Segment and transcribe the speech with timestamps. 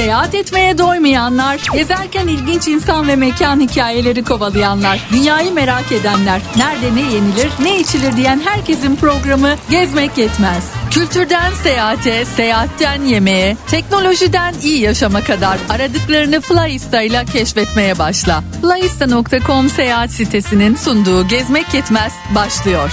[0.00, 7.00] Seyahat etmeye doymayanlar, gezerken ilginç insan ve mekan hikayeleri kovalayanlar, dünyayı merak edenler, nerede ne
[7.00, 10.64] yenilir, ne içilir diyen herkesin programı Gezmek Yetmez.
[10.90, 18.42] Kültürden seyahate, seyahatten yemeğe, teknolojiden iyi yaşama kadar aradıklarını Flyista ile keşfetmeye başla.
[18.62, 22.90] Flyista.com seyahat sitesinin sunduğu Gezmek Yetmez başlıyor.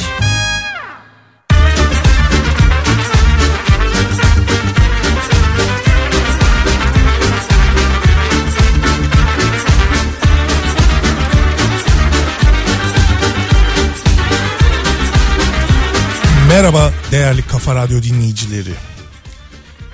[16.57, 18.73] Merhaba değerli Kafa Radyo dinleyicileri.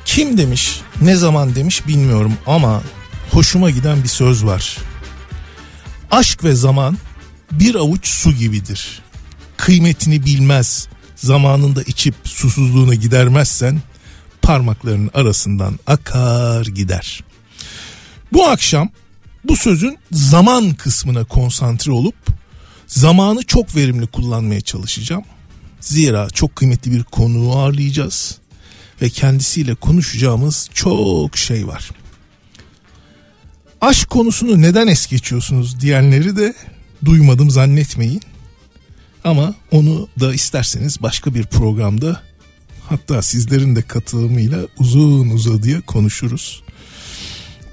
[0.05, 2.84] Kim demiş, ne zaman demiş bilmiyorum ama
[3.31, 4.77] hoşuma giden bir söz var.
[6.12, 6.98] Aşk ve zaman
[7.52, 9.02] bir avuç su gibidir.
[9.58, 13.81] Kıymetini bilmez, zamanında içip susuzluğunu gidermezsen
[14.41, 17.23] parmaklarının arasından akar gider.
[18.34, 18.89] Bu akşam
[19.44, 22.16] bu sözün zaman kısmına konsantre olup
[22.88, 25.23] zamanı çok verimli kullanmaya çalışacağım.
[25.84, 28.38] Zira çok kıymetli bir konuğu ağırlayacağız
[29.02, 31.92] ve kendisiyle konuşacağımız çok şey var.
[33.81, 36.54] Aşk konusunu neden es geçiyorsunuz diyenleri de
[37.06, 38.22] duymadım zannetmeyin.
[39.23, 42.22] Ama onu da isterseniz başka bir programda
[42.89, 46.64] hatta sizlerin de katılımıyla uzun uzadıya konuşuruz.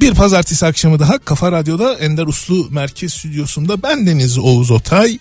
[0.00, 5.18] Bir pazartesi akşamı daha Kafa Radyo'da Ender Uslu Merkez Stüdyosu'nda ben Deniz Oğuz Otay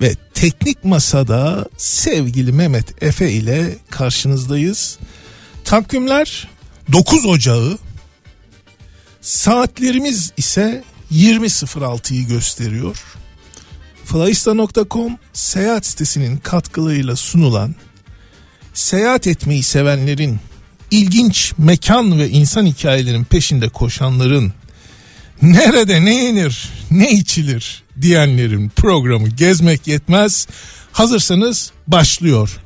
[0.00, 4.98] ve teknik masada sevgili Mehmet Efe ile karşınızdayız.
[5.64, 6.48] Takvimler
[6.92, 7.78] 9 Ocağı
[9.20, 13.02] saatlerimiz ise 20.06'yı gösteriyor.
[14.04, 17.74] Flyista.com seyahat sitesinin katkılarıyla sunulan
[18.74, 20.38] seyahat etmeyi sevenlerin
[20.90, 24.52] ilginç mekan ve insan hikayelerinin peşinde koşanların
[25.42, 30.46] nerede ne yenir ne içilir diyenlerin programı gezmek yetmez.
[30.92, 32.60] Hazırsanız başlıyor.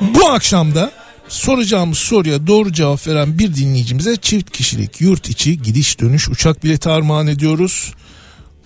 [0.00, 0.92] Bu akşam da
[1.28, 6.88] soracağımız soruya doğru cevap veren bir dinleyicimize çift kişilik yurt içi gidiş dönüş uçak bileti
[6.88, 7.92] armağan ediyoruz.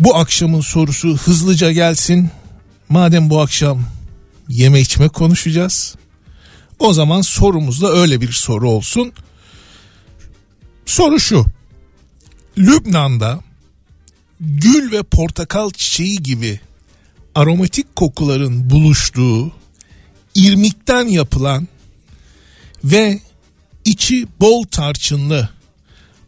[0.00, 2.30] Bu akşamın sorusu hızlıca gelsin.
[2.88, 3.95] Madem bu akşam
[4.48, 5.94] yeme içme konuşacağız.
[6.78, 9.12] O zaman sorumuz da öyle bir soru olsun.
[10.86, 11.44] Soru şu.
[12.58, 13.40] Lübnan'da
[14.40, 16.60] gül ve portakal çiçeği gibi
[17.34, 19.52] aromatik kokuların buluştuğu
[20.34, 21.68] irmikten yapılan
[22.84, 23.20] ve
[23.84, 25.56] içi bol tarçınlı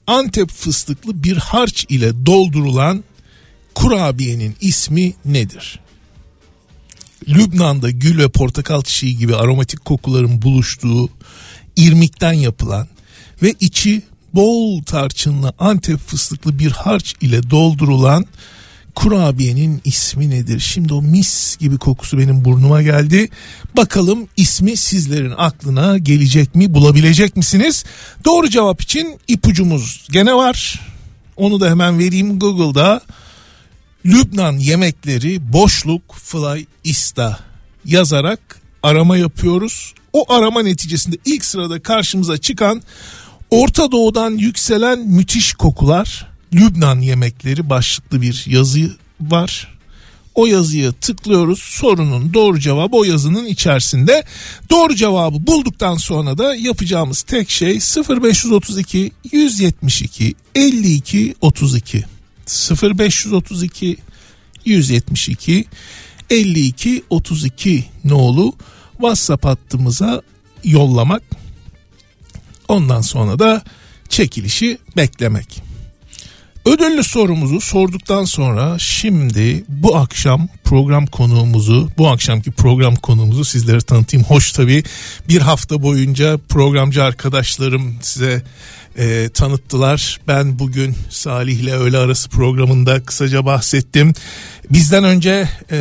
[0.09, 3.05] Antep fıstıklı bir harç ile doldurulan
[3.75, 5.81] kurabiyenin ismi nedir?
[7.29, 11.09] Lübnan'da gül ve portakal çiçeği gibi aromatik kokuların buluştuğu
[11.77, 12.89] irmikten yapılan
[13.43, 14.03] ve içi
[14.35, 18.27] bol tarçınlı Antep fıstıklı bir harç ile doldurulan
[18.95, 20.61] kurabiyenin ismi nedir?
[20.61, 23.29] Şimdi o mis gibi kokusu benim burnuma geldi.
[23.77, 26.75] Bakalım ismi sizlerin aklına gelecek mi?
[26.75, 27.85] Bulabilecek misiniz?
[28.25, 30.81] Doğru cevap için ipucumuz gene var.
[31.37, 33.01] Onu da hemen vereyim Google'da.
[34.07, 37.39] Lübnan yemekleri boşluk fly ista
[37.85, 39.95] yazarak arama yapıyoruz.
[40.13, 42.83] O arama neticesinde ilk sırada karşımıza çıkan
[43.51, 49.79] Orta Doğu'dan yükselen müthiş kokular Lübnan yemekleri başlıklı bir yazı var.
[50.35, 51.59] O yazıya tıklıyoruz.
[51.59, 54.25] Sorunun doğru cevabı o yazının içerisinde.
[54.71, 57.79] Doğru cevabı bulduktan sonra da yapacağımız tek şey
[58.09, 62.05] 0532 172 52 32
[62.49, 63.97] 0532
[64.65, 65.65] 172
[66.31, 68.53] 52 32 nolu
[68.93, 70.23] WhatsApp hattımıza
[70.65, 71.23] yollamak.
[72.69, 73.63] Ondan sonra da
[74.09, 75.63] çekilişi beklemek.
[76.65, 84.27] Ödüllü sorumuzu sorduktan sonra şimdi bu akşam program konuğumuzu, bu akşamki program konuğumuzu sizlere tanıtayım.
[84.27, 84.83] Hoş tabii
[85.29, 88.43] bir hafta boyunca programcı arkadaşlarım size
[88.99, 90.21] e, tanıttılar.
[90.29, 94.13] Ben bugün Salih ile öğle arası programında kısaca bahsettim.
[94.71, 95.79] Bizden önce e,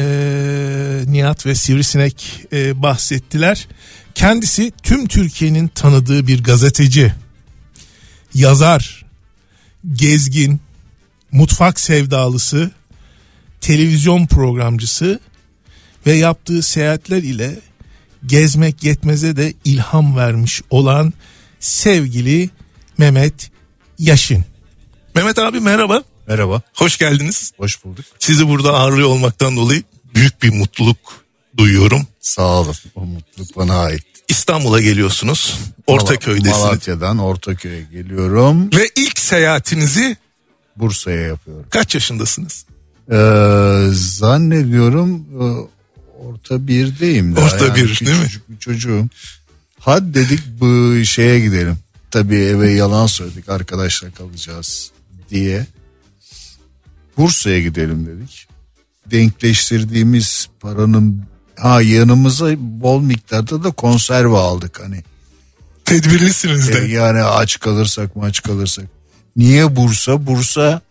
[1.07, 3.67] Nihat ve Sivrisinek e, bahsettiler.
[4.15, 7.13] Kendisi tüm Türkiye'nin tanıdığı bir gazeteci,
[8.33, 9.05] yazar,
[9.93, 10.59] gezgin,
[11.31, 12.71] mutfak sevdalısı,
[13.61, 15.19] televizyon programcısı
[16.05, 17.59] ve yaptığı seyahatler ile
[18.25, 21.13] gezmek yetmeze de ilham vermiş olan
[21.59, 22.49] sevgili
[22.97, 23.51] Mehmet
[23.99, 24.45] Yaşın.
[25.15, 26.03] Mehmet abi merhaba.
[26.27, 26.61] Merhaba.
[26.73, 27.51] Hoş geldiniz.
[27.57, 28.05] Hoş bulduk.
[28.19, 29.83] Sizi burada ağırlıyor olmaktan dolayı
[30.15, 30.97] büyük bir mutluluk
[31.57, 32.07] duyuyorum.
[32.19, 32.75] Sağ olun.
[32.95, 34.03] O mutluluk bana ait.
[34.27, 35.59] İstanbul'a geliyorsunuz.
[35.87, 36.57] Ortaköy'desiniz.
[36.57, 38.69] Malatya'dan Ortaköy'e geliyorum.
[38.73, 40.17] Ve ilk seyahatinizi
[40.75, 41.65] Bursa'ya yapıyorum.
[41.69, 42.65] kaç yaşındasınız?
[43.11, 43.15] Ee,
[43.93, 45.43] zannediyorum e,
[46.25, 47.35] orta birdeyim.
[47.35, 47.45] daha.
[47.45, 48.23] Orta bir, değil mi?
[48.23, 49.05] küçücük bir çocuğum.
[49.79, 51.77] Hadi dedik bu şeye gidelim.
[52.11, 54.91] Tabii eve yalan söyledik arkadaşla kalacağız
[55.29, 55.67] diye.
[57.17, 58.47] Bursa'ya gidelim dedik.
[59.11, 61.23] Denkleştirdiğimiz paranın
[61.55, 65.03] ha yanımıza bol miktarda da konserve aldık hani.
[65.85, 66.85] Tedbirlisiniz de.
[66.85, 68.85] E, yani aç kalırsak mı aç kalırsak.
[69.35, 70.27] Niye Bursa?
[70.27, 70.81] Bursa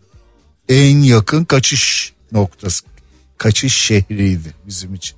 [0.68, 2.84] en yakın kaçış noktası.
[3.38, 5.16] Kaçış şehriydi bizim için.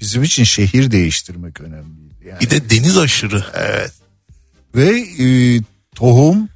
[0.00, 2.14] Bizim için şehir değiştirmek önemliydi.
[2.28, 2.40] Yani.
[2.40, 3.44] Bir de deniz aşırı.
[3.54, 3.92] Evet.
[4.78, 5.60] Ve e,
[5.94, 6.48] tohum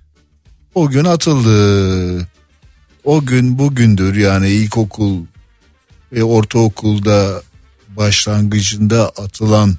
[0.74, 2.28] o gün atıldı.
[3.04, 5.24] O gün bugündür yani ilkokul
[6.12, 7.42] ve ortaokulda
[7.88, 9.76] başlangıcında atılan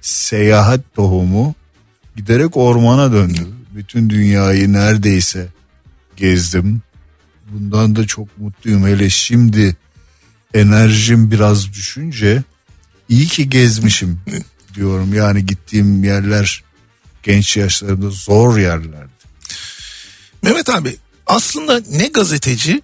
[0.00, 1.54] seyahat tohumu
[2.16, 3.46] giderek ormana döndü.
[3.74, 5.48] Bütün dünyayı neredeyse
[6.16, 6.82] gezdim.
[7.50, 8.86] Bundan da çok mutluyum.
[8.86, 9.76] Hele şimdi
[10.54, 12.42] enerjim biraz düşünce
[13.08, 14.20] iyi ki gezmişim
[14.74, 15.14] diyorum.
[15.14, 16.69] Yani gittiğim yerler
[17.22, 19.20] genç yaşlarında zor yerlerdi.
[20.42, 20.96] Mehmet abi
[21.26, 22.82] aslında ne gazeteci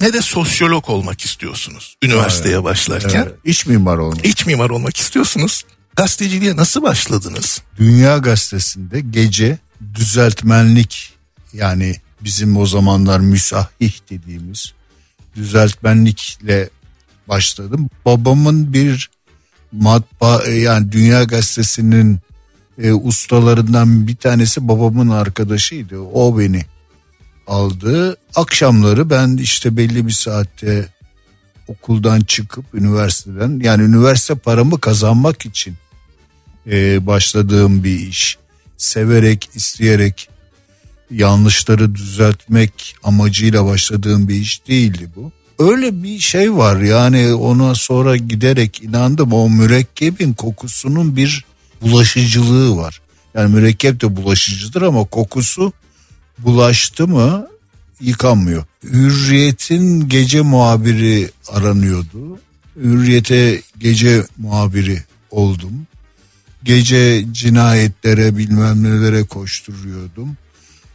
[0.00, 3.22] ne de sosyolog olmak istiyorsunuz üniversiteye başlarken.
[3.22, 4.26] Evet, iç mimar olmak.
[4.26, 5.64] İç mimar olmak istiyorsunuz.
[5.96, 7.62] Gazeteciliğe nasıl başladınız?
[7.78, 9.58] Dünya Gazetesi'nde gece
[9.94, 11.12] düzeltmenlik
[11.52, 14.72] yani bizim o zamanlar müsahih dediğimiz
[15.36, 16.70] düzeltmenlikle
[17.28, 17.90] başladım.
[18.04, 19.10] Babamın bir
[19.72, 22.20] matbaa yani Dünya Gazetesi'nin
[22.82, 25.98] e, ustalarından bir tanesi babamın arkadaşıydı.
[25.98, 26.62] O beni
[27.46, 28.16] aldı.
[28.34, 30.88] Akşamları ben işte belli bir saatte
[31.68, 35.74] okuldan çıkıp üniversiteden yani üniversite paramı kazanmak için
[36.66, 38.38] e, başladığım bir iş.
[38.76, 40.28] Severek, isteyerek
[41.10, 45.32] yanlışları düzeltmek amacıyla başladığım bir iş değildi bu.
[45.58, 51.44] Öyle bir şey var yani ona sonra giderek inandım o mürekkebin kokusunun bir
[51.82, 53.00] bulaşıcılığı var.
[53.34, 55.72] Yani mürekkep de bulaşıcıdır ama kokusu
[56.38, 57.46] bulaştı mı
[58.00, 58.64] yıkanmıyor.
[58.84, 62.40] Hürriyet'in gece muhabiri aranıyordu.
[62.76, 65.86] Hürriyet'e gece muhabiri oldum.
[66.64, 70.36] Gece cinayetlere bilmem nelere koşturuyordum.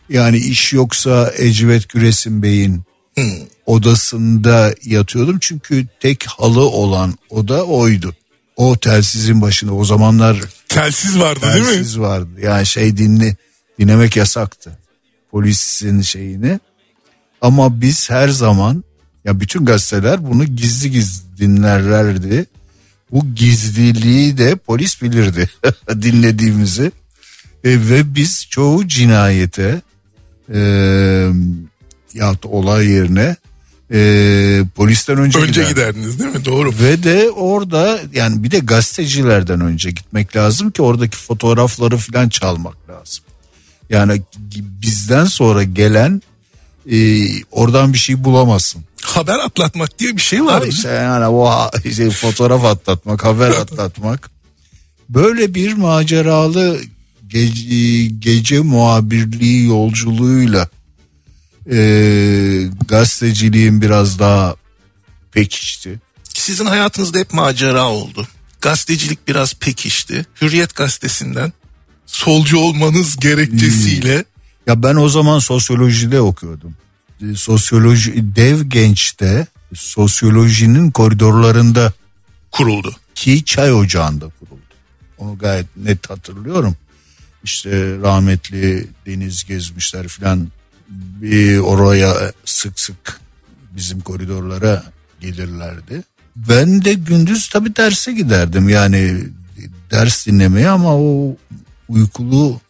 [0.09, 2.81] Yani iş yoksa Ecvet Güresin Bey'in
[3.15, 3.23] Hmm.
[3.65, 5.37] odasında yatıyordum.
[5.41, 8.15] Çünkü tek halı olan oda oydu.
[8.55, 11.71] O telsizin başında o zamanlar Telsiz vardı değil mi?
[11.71, 12.29] telsiz vardı.
[12.41, 13.35] Yani şey dinle
[13.79, 14.77] dinlemek yasaktı.
[15.31, 16.59] Polisin şeyini.
[17.41, 18.83] Ama biz her zaman
[19.25, 22.45] ya bütün gazeteler bunu gizli gizli dinlerlerdi.
[23.11, 25.49] Bu gizliliği de polis bilirdi
[26.01, 26.91] dinlediğimizi.
[27.63, 29.81] E, ve biz çoğu cinayete
[30.53, 30.59] e,
[32.13, 33.35] ya da olay yerine
[33.93, 35.69] e, polisten önce, Önce giderdik.
[35.75, 36.45] giderdiniz değil mi?
[36.45, 36.73] Doğru.
[36.81, 42.89] Ve de orada yani bir de gazetecilerden önce gitmek lazım ki oradaki fotoğrafları falan çalmak
[42.89, 43.23] lazım.
[43.89, 44.21] Yani
[44.81, 46.21] bizden sonra gelen
[46.91, 46.97] e,
[47.51, 48.83] oradan bir şey bulamazsın.
[49.01, 50.67] Haber atlatmak diye bir şey var.
[50.67, 54.29] İşte yani o işte fotoğraf atlatmak, haber atlatmak.
[55.09, 56.79] Böyle bir maceralı
[57.27, 60.67] gece, gece muhabirliği yolculuğuyla
[61.71, 61.77] e,
[62.87, 64.55] gazeteciliğin biraz daha
[65.31, 65.99] pekişti.
[66.33, 68.27] Sizin hayatınızda hep macera oldu.
[68.61, 70.25] Gazetecilik biraz pekişti.
[70.41, 71.53] Hürriyet gazetesinden
[72.05, 74.25] solcu olmanız gerekçesiyle
[74.67, 76.75] Ya ben o zaman sosyolojide okuyordum.
[77.21, 81.93] E, Sosyoloji dev gençte sosyolojinin koridorlarında
[82.51, 82.95] kuruldu.
[83.15, 84.61] ki çay ocağında kuruldu.
[85.17, 86.75] Onu gayet net hatırlıyorum.
[87.43, 90.47] İşte rahmetli Deniz gezmişler filan
[91.21, 93.21] bir oraya sık sık
[93.75, 94.83] bizim koridorlara
[95.19, 96.03] gelirlerdi.
[96.35, 99.23] Ben de gündüz tabii derse giderdim yani
[99.91, 101.35] ders dinlemeye ama o
[101.89, 102.61] uykulu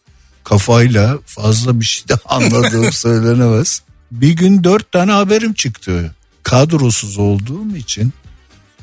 [0.44, 3.82] kafayla fazla bir şey de anladığım söylenemez.
[4.10, 6.14] Bir gün dört tane haberim çıktı.
[6.42, 8.12] Kadrosuz olduğum için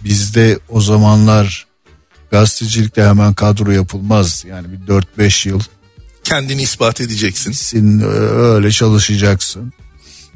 [0.04, 1.68] bizde o zamanlar
[2.32, 4.46] gazetecilikte hemen kadro yapılmaz.
[4.48, 5.62] Yani bir 4-5 yıl
[6.32, 7.52] Kendini ispat edeceksin.
[7.52, 8.00] sin
[8.36, 9.74] öyle çalışacaksın.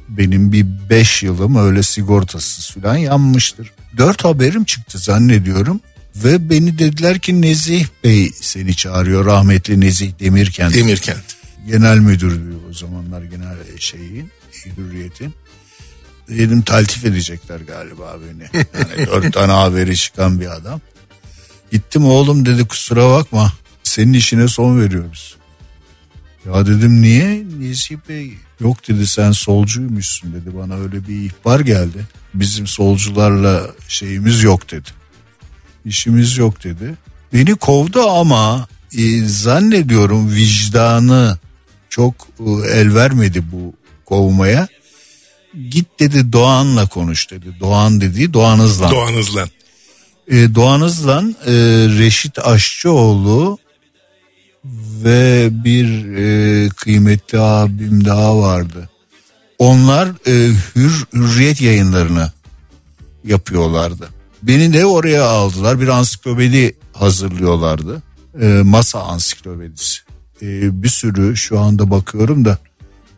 [0.10, 3.72] Benim bir 5 yılım öyle sigortasız falan yanmıştır.
[3.98, 5.82] 4 haberim çıktı zannediyorum.
[6.16, 9.26] Ve beni dediler ki Nezih Bey seni çağırıyor.
[9.26, 10.74] Rahmetli Nezih Demirkent.
[10.74, 11.36] Demirkent.
[11.68, 14.32] genel müdürdü o zamanlar genel şeyin
[14.78, 15.34] hürriyetin.
[16.30, 18.64] dedim taltif edecekler galiba beni.
[18.80, 20.82] Yani dört tane haberi çıkan bir adam.
[21.72, 25.36] Gittim oğlum dedi kusura bakma senin işine son veriyoruz.
[26.46, 27.44] Ya dedim niye?
[27.60, 28.34] Nesi Bey?
[28.60, 32.06] Yok dedi sen solcuymuşsun dedi bana öyle bir ihbar geldi.
[32.34, 34.90] Bizim solcularla şeyimiz yok dedi.
[35.86, 36.96] İşimiz yok dedi.
[37.34, 41.40] Beni kovdu ama e, zannediyorum vicdanı
[41.90, 43.74] çok e, el vermedi bu
[44.06, 44.68] kovmaya.
[45.70, 47.58] Git dedi Doğan'la konuş dedi.
[47.60, 48.92] Doğan dedi Doğan Hızlan.
[48.92, 49.50] Doğan Hızlan.
[50.28, 51.54] E, Doğan Hızlan e,
[52.00, 53.58] Reşit Aşçıoğlu
[55.04, 58.90] ve bir e, kıymetli abim daha vardı.
[59.60, 62.32] Onlar e, hür, hürriyet yayınlarını
[63.24, 64.10] yapıyorlardı.
[64.44, 68.04] Beni de oraya aldılar bir ansiklopedi hazırlıyorlardı.
[68.42, 70.02] E, masa ansiklopedisi.
[70.42, 72.58] E, bir sürü şu anda bakıyorum da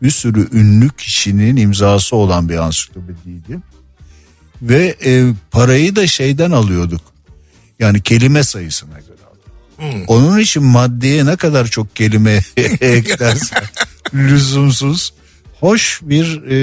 [0.02, 3.58] bir sürü ünlü kişinin imzası olan bir ansiklopediydi.
[4.62, 7.00] Ve e, parayı da şeyden alıyorduk.
[7.78, 9.17] Yani kelime sayısına göre
[9.78, 10.10] alıyorduk.
[10.10, 12.40] Onun için maddeye ne kadar çok kelime
[12.80, 13.62] eklersen
[14.14, 15.12] lüzumsuz.
[15.60, 16.54] Hoş bir e,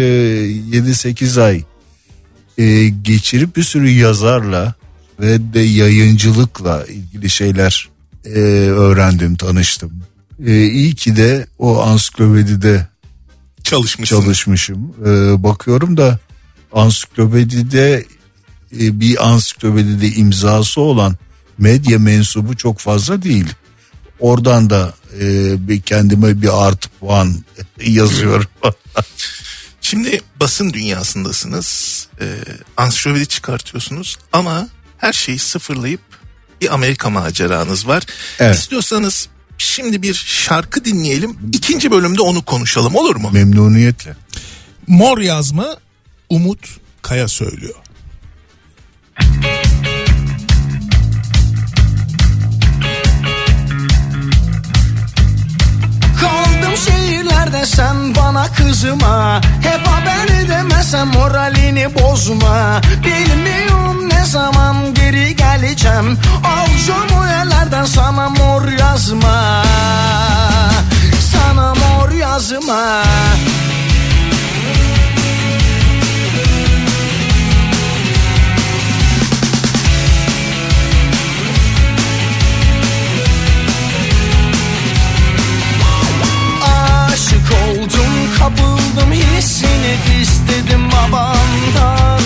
[0.78, 1.64] 7-8 ay
[2.58, 4.74] e, geçirip bir sürü yazarla
[5.20, 7.90] ve de yayıncılıkla ilgili şeyler
[8.26, 9.92] e, öğrendim, tanıştım.
[10.46, 12.88] E, iyi ki de o ansiklopedide
[13.64, 14.18] Çalışmışsın.
[14.18, 14.94] çalışmışım.
[15.06, 16.20] Ee, bakıyorum da
[16.74, 18.06] ansiklopedide
[18.82, 21.16] e, bir ansiklopedide imzası olan
[21.58, 23.54] medya mensubu çok fazla değil.
[24.20, 25.28] Oradan da e,
[25.68, 27.36] bir kendime bir artı puan
[27.86, 28.48] yazıyorum.
[29.82, 32.08] Şimdi basın dünyasındasınız.
[32.22, 32.26] Ee,
[32.78, 36.02] ansiklopedi çıkartıyorsunuz ama her şeyi sıfırlayıp
[36.62, 38.04] bir Amerika maceranız var.
[38.40, 38.56] Evet.
[38.56, 41.38] İstiyorsanız şimdi bir şarkı dinleyelim.
[41.54, 43.30] İkinci bölümde onu konuşalım olur mu?
[43.34, 44.16] Memnuniyetle.
[44.88, 45.78] Mor yazma
[46.30, 47.76] Umut Kaya söylüyor.
[49.16, 49.65] Kaldım
[57.56, 59.42] şehirlerde sen bana kızma.
[59.62, 62.82] Hep haber edemezsem moralini bozma.
[63.04, 66.18] Bilmiyorum ne zaman geri geleceğim.
[66.44, 69.64] Alacağım o yerlerden sana mor yazma.
[71.32, 73.04] Sana mor yazma
[87.46, 92.22] Aşık oldum kapıldım hissini istedim babandan.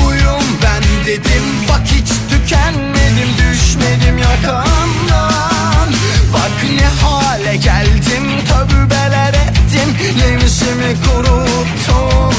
[0.00, 5.88] Buyum ben dedim bak hiç tükenmedim düşmedim yakandan
[6.32, 12.34] Bak ne hale geldim tövbeler ettim nefsimi kuruttum.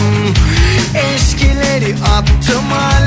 [0.94, 3.07] Eskileri attım halimi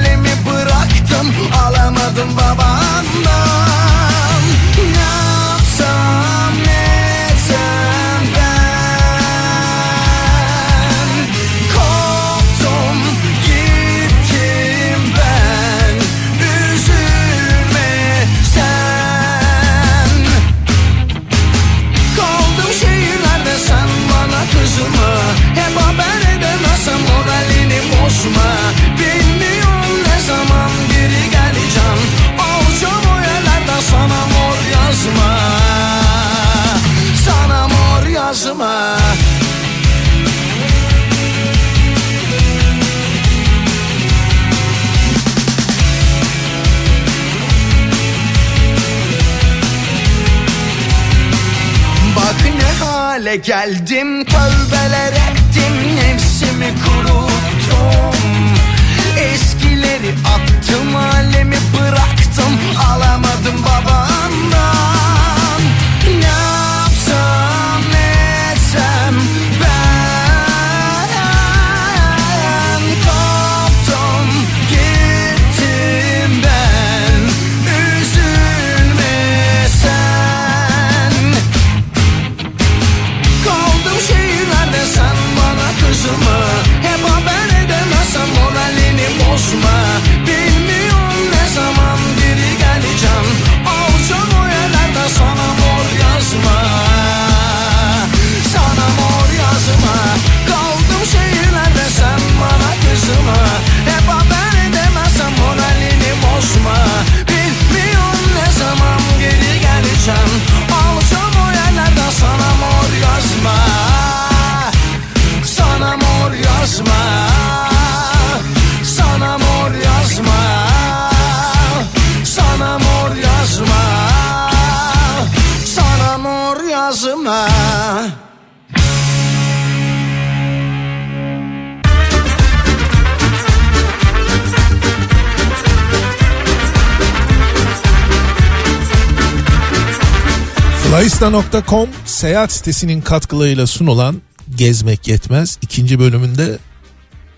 [141.20, 144.22] Flyista.com seyahat sitesinin katkılarıyla sunulan
[144.56, 146.58] Gezmek Yetmez ikinci bölümünde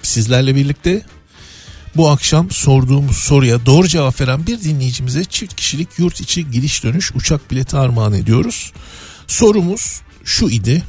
[0.02, 1.02] sizlerle birlikte
[1.96, 7.12] bu akşam sorduğumuz soruya doğru cevap veren bir dinleyicimize çift kişilik yurt içi gidiş dönüş
[7.14, 8.72] uçak bileti armağan ediyoruz.
[9.26, 10.82] Sorumuz şu idi.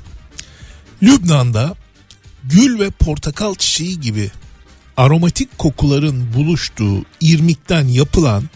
[1.04, 1.76] Lübnan'da
[2.44, 4.32] gül ve portakal çiçeği gibi
[4.98, 8.50] aromatik kokuların buluştuğu irmikten yapılan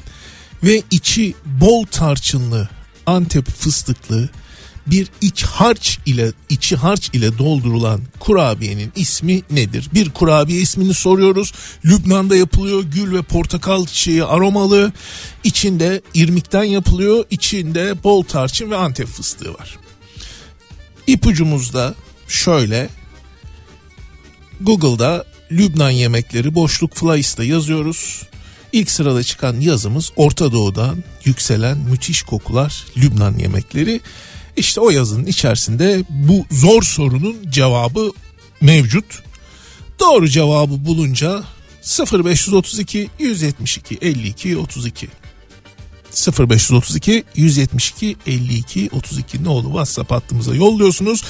[0.64, 2.70] ve içi bol tarçınlı
[3.08, 4.30] Antep fıstıklı
[4.88, 9.90] bir iç harç ile içi harç ile doldurulan kurabiyenin ismi nedir?
[9.94, 11.54] Bir kurabiye ismini soruyoruz.
[11.86, 12.84] Lübnan'da yapılıyor.
[12.84, 14.92] Gül ve portakal çiçeği aromalı.
[15.44, 17.26] İçinde irmikten yapılıyor.
[17.30, 19.78] İçinde bol tarçın ve Antep fıstığı var.
[21.08, 21.96] İpucumuzda
[22.28, 22.90] şöyle
[24.62, 28.27] Google'da Lübnan yemekleri boşluk Fly'sta yazıyoruz.
[28.72, 34.02] İlk sırada çıkan yazımız Orta Doğu'dan yükselen müthiş kokular Lübnan yemekleri.
[34.58, 38.12] İşte o yazının içerisinde bu zor sorunun cevabı
[38.62, 39.06] mevcut.
[40.00, 41.44] Doğru cevabı bulunca
[42.12, 45.08] 0532 172 52 32
[46.40, 51.24] 0532 172 52 32 ne oldu WhatsApp hattımıza yolluyorsunuz.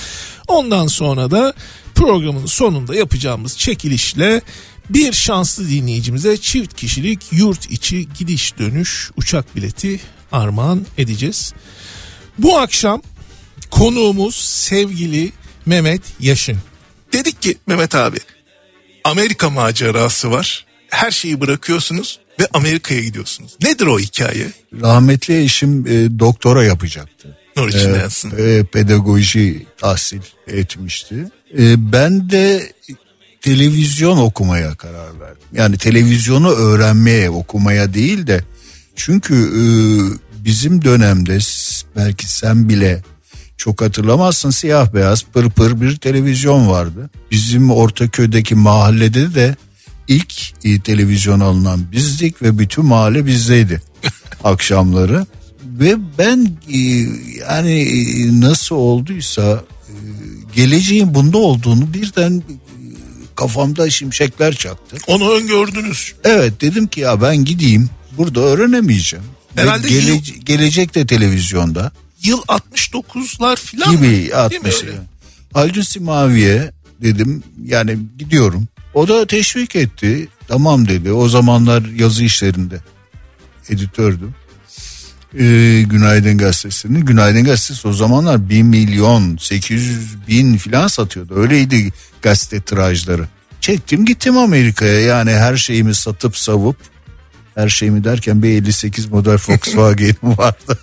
[0.48, 1.54] Ondan sonra da
[1.96, 4.42] programın sonunda yapacağımız çekilişle
[4.90, 10.00] bir şanslı dinleyicimize çift kişilik yurt içi gidiş dönüş uçak bileti
[10.32, 11.54] armağan edeceğiz.
[12.38, 13.02] Bu akşam
[13.72, 15.32] konuğumuz sevgili
[15.66, 16.58] Mehmet Yaşın.
[17.14, 18.18] Dedik ki Mehmet abi
[19.04, 20.66] Amerika macerası var.
[20.90, 23.56] Her şeyi bırakıyorsunuz ve Amerika'ya gidiyorsunuz.
[23.62, 24.48] Nedir o hikaye?
[24.82, 27.38] Rahmetli eşim e, doktora yapacaktı.
[27.58, 28.34] Nur içinde yatsın.
[28.38, 31.16] E, pedagoji tahsil etmişti.
[31.60, 32.74] E, ben de
[33.48, 35.48] televizyon okumaya karar verdim.
[35.54, 38.44] Yani televizyonu öğrenmeye, okumaya değil de
[38.96, 39.64] çünkü e,
[40.46, 41.40] bizim dönemde
[41.96, 43.04] belki sen bile
[43.58, 47.10] çok hatırlamazsın siyah beyaz pır pır bir televizyon vardı.
[47.32, 49.56] Bizim Ortaköy'deki mahallede de
[50.08, 50.34] ilk
[50.64, 53.82] e, televizyon alınan bizdik ve bütün mahalle bizdeydi
[54.44, 55.26] akşamları.
[55.80, 56.80] Ve ben e,
[57.50, 59.94] yani e, nasıl olduysa e,
[60.56, 62.44] geleceğin bunda olduğunu birden
[63.38, 64.98] kafamda şimşekler çaktı.
[65.08, 66.14] Onu öngördünüz.
[66.24, 69.26] Evet dedim ki ya ben gideyim burada öğrenemeyeceğim.
[69.56, 71.92] Herhalde gele- yıl- gelecek de televizyonda
[72.24, 74.84] Yıl 69'lar filan gibi Değil mi 60.
[74.84, 74.98] öyle?
[75.54, 76.72] Haldun Simavi'ye
[77.02, 78.68] dedim yani gidiyorum.
[78.94, 80.28] O da teşvik etti.
[80.48, 81.12] Tamam dedi.
[81.12, 82.80] O zamanlar yazı işlerinde
[83.70, 84.36] editördüm.
[85.34, 87.06] Ee, Günaydın Gazetesi'nin.
[87.06, 91.36] Günaydın Gazetesi o zamanlar 1 milyon 800 bin filan satıyordu.
[91.36, 93.28] Öyleydi gazete tirajları.
[93.62, 96.76] Çektim gittim Amerika'ya yani her şeyimi satıp savup
[97.56, 100.80] her şeyimi derken bir 58 model Volkswagen'im vardı.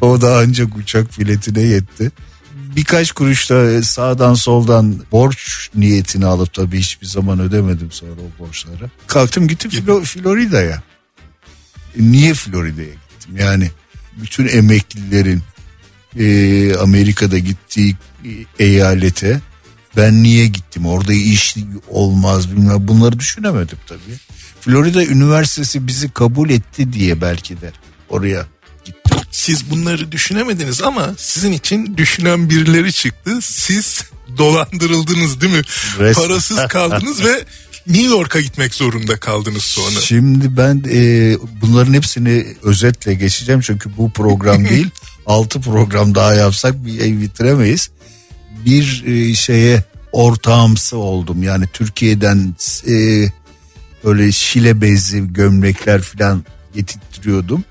[0.00, 2.10] o da ancak uçak biletine yetti.
[2.76, 8.90] Birkaç kuruş da sağdan soldan borç niyetini alıp tabii hiçbir zaman ödemedim sonra o borçları.
[9.06, 10.82] Kalktım gittim Flo- Florida'ya.
[11.98, 12.94] E, Niye Florida'ya
[13.26, 13.46] gittim?
[13.46, 13.70] Yani
[14.16, 15.42] bütün emeklilerin
[16.18, 19.40] e, Amerika'da gittiği e, eyalete
[19.96, 20.86] ben niye gittim?
[20.86, 21.56] Orada iş
[21.88, 24.18] olmaz bilmem bunları düşünemedim tabii.
[24.60, 27.72] Florida Üniversitesi bizi kabul etti diye belki de
[28.08, 28.46] oraya
[28.84, 29.18] gittim.
[29.30, 33.38] Siz bunları düşünemediniz ama sizin için düşünen birileri çıktı.
[33.42, 34.04] Siz
[34.38, 35.62] dolandırıldınız değil mi?
[35.98, 36.28] Resmen.
[36.28, 37.44] Parasız kaldınız ve
[37.86, 40.00] New York'a gitmek zorunda kaldınız sonra.
[40.00, 44.90] Şimdi ben e, bunların hepsini özetle geçeceğim çünkü bu program değil.
[45.26, 47.90] Altı program daha yapsak bir ev bitiremeyiz.
[48.66, 51.42] Bir e, şeye ortağımsı oldum.
[51.42, 52.54] Yani Türkiye'den
[52.88, 53.26] e,
[54.04, 56.44] böyle şile bezli gömlekler falan
[56.74, 57.64] getirtiyordum.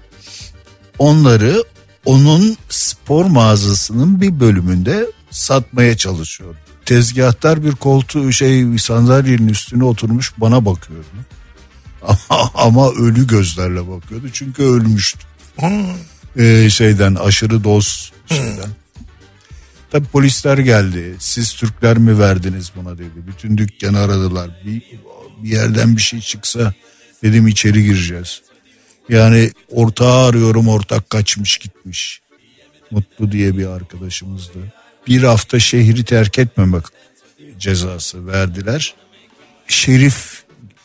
[1.00, 1.64] Onları
[2.06, 6.63] onun spor mağazasının bir bölümünde satmaya çalışıyordum.
[6.86, 11.06] Tezgahtar bir koltuğu şey sandalyenin üstüne oturmuş bana bakıyordu.
[12.02, 15.20] Ama, ama ölü gözlerle bakıyordu çünkü ölmüştü.
[15.62, 15.70] Aa,
[16.38, 18.70] Ee, şeyden aşırı doz şeyden.
[19.92, 21.16] Tabi polisler geldi.
[21.20, 23.28] Siz Türkler mi verdiniz buna dedi.
[23.28, 24.50] Bütün dükkanı aradılar.
[24.66, 24.82] Bir,
[25.44, 26.74] bir yerden bir şey çıksa
[27.24, 28.42] dedim içeri gireceğiz.
[29.10, 32.22] Yani ortağı arıyorum ortak kaçmış gitmiş.
[32.92, 34.60] Mutlu diye bir arkadaşımızdı.
[35.08, 36.84] Bir hafta şehri terk etmemek
[37.60, 38.96] cezası verdiler.
[39.68, 40.44] Şerif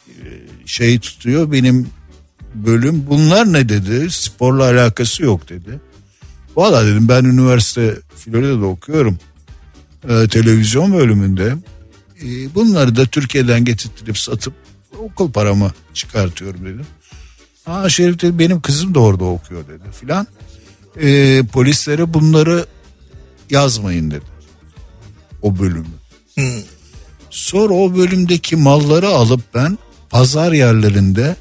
[0.09, 0.25] e,
[0.67, 1.91] şey tutuyor benim
[2.55, 5.81] bölüm bunlar ne dedi sporla alakası yok dedi.
[6.57, 9.19] Valla dedim ben üniversite Florida'da okuyorum.
[10.09, 11.55] Ee, televizyon bölümünde.
[12.23, 14.55] Ee, bunları da Türkiye'den getirttirip satıp
[14.99, 16.87] okul paramı çıkartıyorum dedim.
[17.67, 20.27] Aa Şerif dedi benim kızım da orada okuyor dedi filan.
[21.01, 22.67] Ee, polislere bunları
[23.53, 24.25] yazmayın dedi.
[25.43, 25.87] O bölümü.
[27.31, 29.79] Sonra o bölümdeki malları alıp ben
[30.11, 31.37] pazar yerlerinde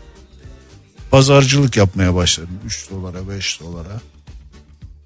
[1.12, 2.60] pazarcılık yapmaya başladım.
[2.66, 4.02] 3 dolara 5 dolara.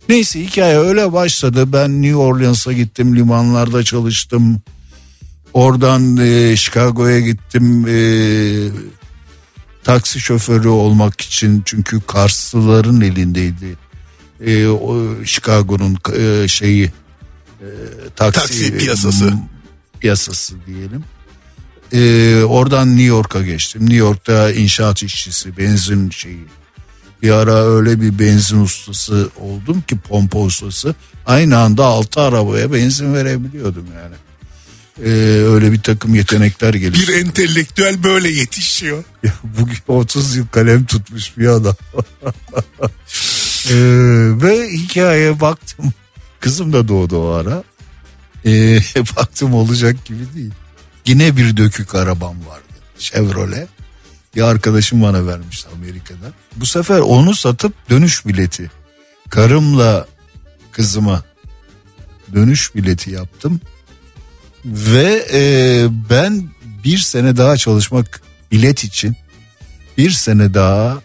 [0.10, 1.74] Neyse hikaye öyle başladı.
[1.74, 4.62] Ben New Orleans'a gittim limanlarda çalıştım.
[5.54, 7.88] Oradan e, Chicago'ya gittim.
[7.88, 7.98] E,
[9.84, 13.78] taksi şoförü olmak için çünkü Karslıların elindeydi.
[14.46, 16.84] E, o Chicago'nun e, şeyi
[17.62, 17.68] e,
[18.16, 19.34] taksi, Taksi piyasası.
[20.00, 21.04] piyasası diyelim.
[21.94, 23.82] E, oradan New York'a geçtim.
[23.82, 26.46] New York'ta inşaat işçisi, benzin şeyi.
[27.22, 30.96] Bir ara öyle bir benzin ustası oldum ki pompa ustası.
[31.26, 34.16] Aynı anda altı arabaya benzin verebiliyordum yani.
[35.06, 37.08] E, öyle bir takım yetenekler gelişti.
[37.08, 39.04] Bir entelektüel böyle yetişiyor.
[39.24, 41.76] Ya bugün 30 yıl kalem tutmuş bir adam.
[43.70, 43.76] Ee,
[44.42, 45.94] ve hikayeye baktım.
[46.40, 47.64] Kızım da doğdu o ara.
[48.46, 48.80] Ee,
[49.18, 50.52] baktım olacak gibi değil.
[51.06, 52.64] Yine bir dökük arabam vardı.
[52.98, 53.70] Chevrolet.
[54.36, 56.32] Bir arkadaşım bana vermişti Amerika'da.
[56.56, 58.72] Bu sefer onu satıp dönüş bileti.
[59.30, 60.08] Karımla
[60.72, 61.24] kızıma
[62.34, 63.62] dönüş bileti yaptım.
[64.66, 65.42] Ve e,
[66.10, 66.50] ben
[66.84, 68.22] bir sene daha çalışmak
[68.52, 69.16] bilet için
[69.98, 71.02] bir sene daha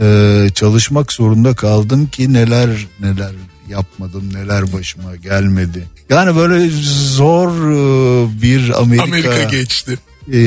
[0.00, 3.32] e, çalışmak zorunda kaldım ki neler neler
[3.68, 5.86] yapmadım neler başıma gelmedi.
[6.10, 9.98] Yani böyle zor e, bir Amerika, Amerika geçti.
[10.32, 10.40] e,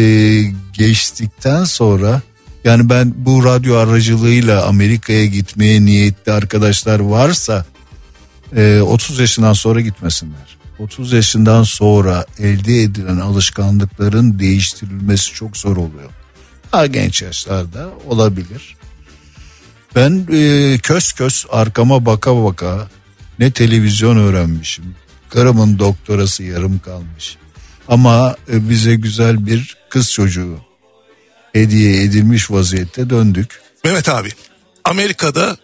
[0.73, 2.21] geçtikten sonra
[2.63, 7.65] yani ben bu radyo aracılığıyla Amerika'ya gitmeye niyetli arkadaşlar varsa
[8.55, 10.59] e, 30 yaşından sonra gitmesinler.
[10.79, 16.09] 30 yaşından sonra elde edilen alışkanlıkların değiştirilmesi çok zor oluyor.
[16.73, 18.78] Daha genç yaşlarda olabilir.
[19.95, 22.89] Ben e, kös kös arkama baka baka
[23.39, 24.95] ne televizyon öğrenmişim.
[25.29, 27.37] Karımın doktorası yarım kalmış.
[27.87, 30.57] Ama e, bize güzel bir kız çocuğu
[31.53, 33.61] hediye edilmiş vaziyette döndük.
[33.83, 34.29] Mehmet abi
[34.83, 35.57] Amerika'da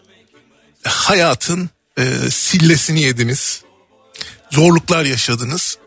[0.83, 3.61] hayatın e, sillesini yediniz.
[4.51, 5.77] Zorluklar yaşadınız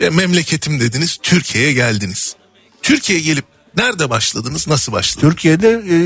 [0.00, 2.36] ve memleketim dediniz Türkiye'ye geldiniz.
[2.82, 3.44] Türkiye'ye gelip
[3.76, 5.30] nerede başladınız nasıl başladınız?
[5.30, 5.96] Türkiye'de e,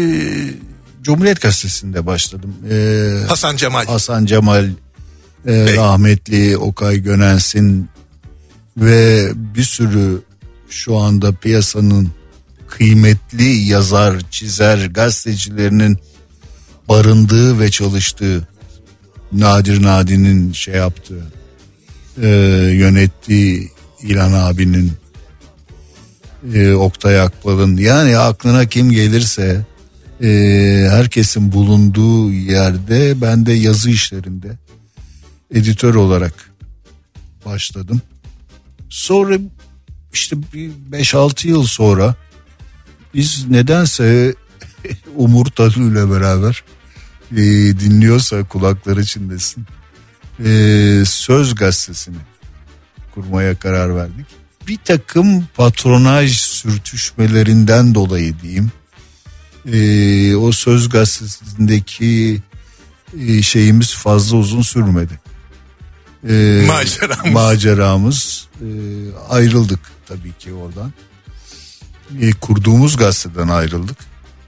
[1.02, 2.54] Cumhuriyet Gazetesi'nde başladım.
[2.70, 3.86] E, Hasan Cemal.
[3.86, 4.68] Hasan Cemal,
[5.46, 7.88] e, rahmetli Okay Gönensin
[8.76, 10.22] ve bir sürü
[10.68, 12.08] şu anda piyasanın
[12.68, 15.98] kıymetli yazar, çizer, gazetecilerinin
[16.88, 18.48] barındığı ve çalıştığı
[19.32, 21.24] Nadir Nadi'nin şey yaptığı
[22.22, 22.28] e,
[22.72, 23.70] yönettiği
[24.02, 24.92] İlhan abinin
[26.54, 29.66] e, Oktay Akbal'ın yani aklına kim gelirse
[30.20, 30.29] e,
[30.90, 34.59] herkesin bulunduğu yerde ben de yazı işlerinde
[35.55, 36.51] editör olarak
[37.46, 38.03] başladım.
[38.88, 39.38] Sonra
[40.12, 42.14] işte bir 5-6 yıl sonra
[43.14, 44.35] biz nedense
[45.16, 46.64] Umur Talı ile beraber
[47.33, 47.37] e,
[47.81, 49.66] dinliyorsa kulakları çınlasın
[50.44, 52.16] e, Söz Gazetesi'ni
[53.14, 54.27] kurmaya karar verdik.
[54.68, 58.72] Bir takım patronaj sürtüşmelerinden dolayı diyeyim
[59.66, 62.40] e, o Söz Gazetesi'ndeki
[63.20, 65.20] e, şeyimiz fazla uzun sürmedi.
[66.29, 67.33] E, Maceramız.
[67.33, 68.66] Maceramız e,
[69.29, 70.92] ayrıldık tabii ki oradan.
[72.20, 73.96] E, kurduğumuz gazeteden ayrıldık.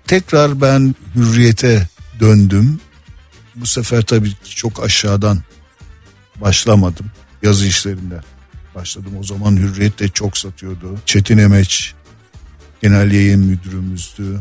[0.07, 1.89] Tekrar ben hürriyete
[2.21, 2.81] döndüm.
[3.55, 5.43] Bu sefer tabii ki çok aşağıdan
[6.41, 7.07] başlamadım.
[7.43, 8.21] Yazı işlerinde
[8.75, 9.13] başladım.
[9.21, 10.99] O zaman Hürriyet de çok satıyordu.
[11.07, 11.95] Çetin Emeç
[12.83, 14.41] genel yayın müdürümüzdü.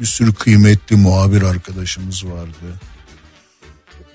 [0.00, 2.80] Bir sürü kıymetli muhabir arkadaşımız vardı.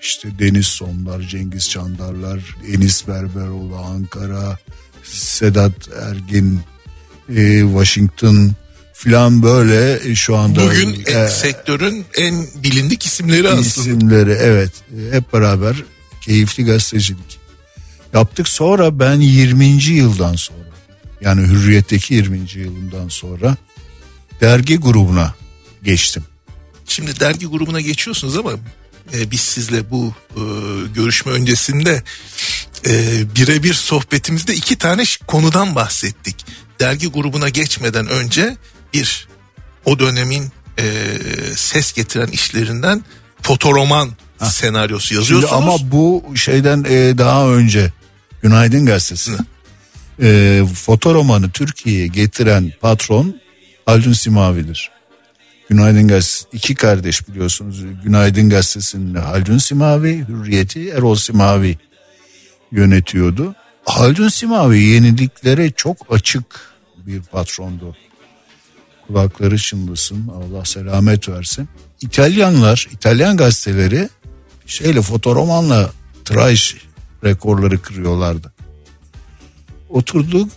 [0.01, 4.57] İşte Deniz Somlar, Cengiz Çandarlar, Enis Berberoğlu Ankara,
[5.03, 6.59] Sedat Ergin,
[7.29, 8.51] e, Washington
[8.93, 13.89] filan böyle e, şu anda Bugün e, sektörün en bilindik isimleri aslında.
[13.89, 15.75] isimleri evet e, hep beraber
[16.21, 17.39] keyifli gazetecilik
[18.13, 18.47] yaptık.
[18.47, 19.65] Sonra ben 20.
[19.83, 20.59] yıldan sonra
[21.21, 22.39] yani Hürriyet'teki 20.
[22.55, 23.57] yılından sonra
[24.41, 25.33] dergi grubuna
[25.83, 26.23] geçtim.
[26.87, 28.51] Şimdi dergi grubuna geçiyorsunuz ama
[29.13, 30.41] e, biz sizle bu e,
[30.95, 32.03] görüşme öncesinde
[32.87, 36.45] e, birebir sohbetimizde iki tane konudan bahsettik.
[36.79, 38.57] Dergi grubuna geçmeden önce
[38.93, 39.27] bir
[39.85, 40.83] o dönemin e,
[41.55, 43.03] ses getiren işlerinden
[43.41, 44.09] fotoroman
[44.43, 45.53] senaryosu Şimdi yazıyorsunuz.
[45.53, 47.93] ama bu şeyden e, daha önce
[48.41, 49.31] Günaydın Gazetesi.
[50.21, 53.35] E, fotoromanı Türkiye'ye getiren patron
[53.85, 54.91] Haldun Simavi'dir.
[55.71, 57.83] Günaydın Gazetesi iki kardeş biliyorsunuz.
[58.03, 61.77] Günaydın Gazetesi'nin Haldun Simavi, Hürriyeti Erol Simavi
[62.71, 63.55] yönetiyordu.
[63.85, 66.45] Haldun Simavi yeniliklere çok açık
[66.97, 67.95] bir patrondu.
[69.07, 71.69] Kulakları çınlasın Allah selamet versin.
[72.01, 74.09] İtalyanlar, İtalyan gazeteleri
[74.65, 75.91] şeyle fotoromanla
[76.25, 76.75] tıraş
[77.23, 78.53] rekorları kırıyorlardı.
[79.89, 80.51] Oturduk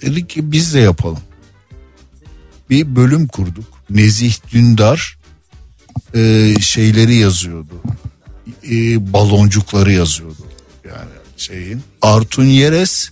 [0.00, 1.22] dedik ki biz de yapalım.
[2.70, 3.75] Bir bölüm kurduk.
[3.90, 5.18] Nezih Dündar
[6.14, 7.74] e, şeyleri yazıyordu.
[8.70, 10.46] E, baloncukları yazıyordu.
[10.84, 11.82] Yani şeyin.
[12.02, 13.10] Artun Yeres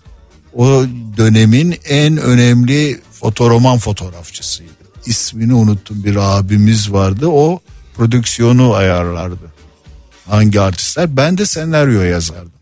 [0.54, 0.84] o
[1.16, 4.70] dönemin en önemli fotoroman fotoğrafçısıydı.
[5.06, 7.26] İsmini unuttum bir abimiz vardı.
[7.26, 7.60] O
[7.96, 9.52] prodüksiyonu ayarlardı.
[10.26, 11.16] Hangi artistler?
[11.16, 12.52] Ben de senaryo yazardım.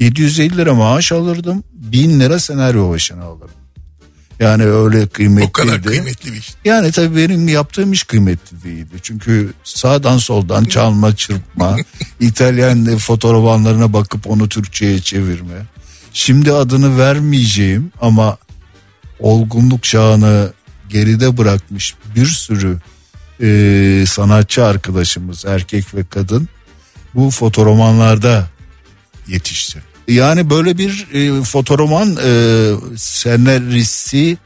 [0.00, 1.64] 750 lira maaş alırdım.
[1.72, 3.61] 1000 lira senaryo başına alırdım.
[4.42, 5.48] Yani öyle kıymetliydi.
[5.48, 6.54] O kadar kıymetli bir iş.
[6.64, 8.94] Yani tabii benim yaptığım iş kıymetli değildi.
[9.02, 11.76] Çünkü sağdan soldan çalma çırpma,
[12.20, 15.66] İtalyan fotoğraflarına bakıp onu Türkçe'ye çevirme.
[16.12, 18.38] Şimdi adını vermeyeceğim ama
[19.20, 20.52] olgunluk çağını
[20.88, 22.78] geride bırakmış bir sürü
[23.42, 26.48] e, sanatçı arkadaşımız erkek ve kadın
[27.14, 28.48] bu fotoromanlarda
[29.28, 29.91] yetişti.
[30.08, 34.38] Yani böyle bir e, fotoroman e, senaristi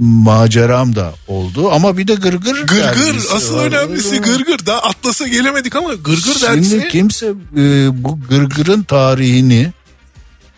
[0.00, 3.64] maceram da oldu ama bir de gırgır Gırgır dergisi asıl var.
[3.64, 4.66] önemlisi gırgır.
[4.66, 7.26] Daha Atlas'a gelemedik ama gırgır Şimdi dergisi kimse
[7.56, 9.72] e, bu gırgırın tarihini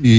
[0.04, 0.10] e,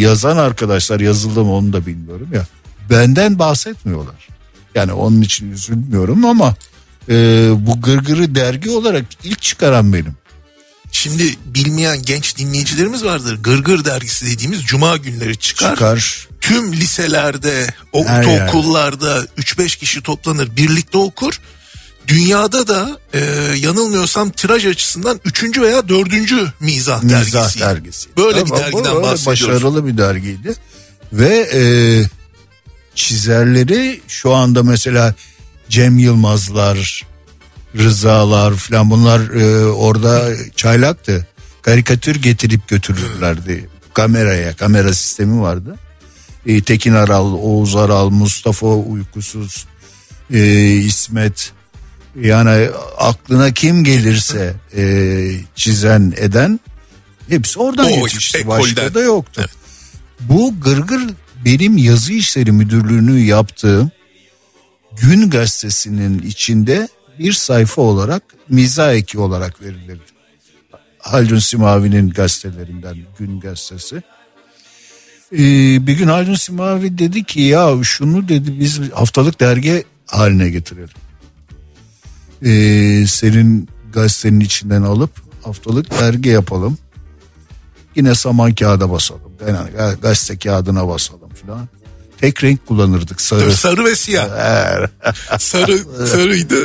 [0.00, 2.46] yazan arkadaşlar yazıldı mı onu da bilmiyorum ya.
[2.90, 4.28] Benden bahsetmiyorlar.
[4.74, 6.54] Yani onun için üzülmüyorum ama
[7.08, 7.14] e,
[7.56, 10.14] bu gırgırı dergi olarak ilk çıkaran benim.
[10.96, 13.38] Şimdi bilmeyen genç dinleyicilerimiz vardır.
[13.42, 15.70] Gırgır dergisi dediğimiz cuma günleri çıkar.
[15.70, 16.28] Çıkar.
[16.40, 21.40] Tüm liselerde, ortaokullarda 3-5 kişi toplanır, birlikte okur.
[22.08, 23.20] Dünyada da e,
[23.56, 25.58] yanılmıyorsam tiraj açısından 3.
[25.58, 26.12] veya 4.
[26.60, 27.60] mizah, Mizah dergisi.
[27.60, 28.08] dergisi.
[28.16, 29.26] Böyle bir Ama bu dergiden bahsediyoruz.
[29.26, 30.54] Başarılı bir dergiydi.
[31.12, 31.62] Ve e,
[32.94, 35.14] çizerleri şu anda mesela
[35.68, 37.05] Cem Yılmazlar,
[37.78, 41.26] Rızalar falan bunlar e, orada çaylaktı.
[41.62, 44.56] Karikatür getirip götürürlerdi kameraya.
[44.56, 45.76] Kamera sistemi vardı.
[46.46, 49.66] E, Tekin Aral, Oğuz Aral, Mustafa Uykusuz,
[50.32, 51.52] e, İsmet
[52.20, 54.84] yani aklına kim gelirse e,
[55.54, 56.60] çizen eden
[57.28, 58.38] hepsi oradan O yetişti.
[58.38, 58.60] ekolden.
[58.60, 59.46] Başka da yoktu.
[60.20, 61.02] Bu gırgır
[61.44, 63.90] benim yazı işleri müdürlüğünü yaptığım
[65.02, 70.02] Gün Gazetesi'nin içinde bir sayfa olarak mizah eki olarak verilirdi.
[70.98, 74.02] Haldun Simavi'nin gazetelerinden Gün Gazetesi.
[75.32, 75.38] Ee,
[75.86, 80.88] bir gün Haldun Simavi dedi ki ya şunu dedi biz haftalık dergi haline getirelim.
[82.44, 85.10] Ee, senin gazetenin içinden alıp
[85.42, 86.78] haftalık dergi yapalım.
[87.96, 89.32] Yine saman kağıda basalım.
[89.48, 91.68] Yani ga- gazete kağıdına basalım falan.
[92.20, 93.52] Tek renk kullanırdık sarı.
[93.52, 94.28] Sarı ve siyah.
[95.38, 96.56] Sarı sarıydı.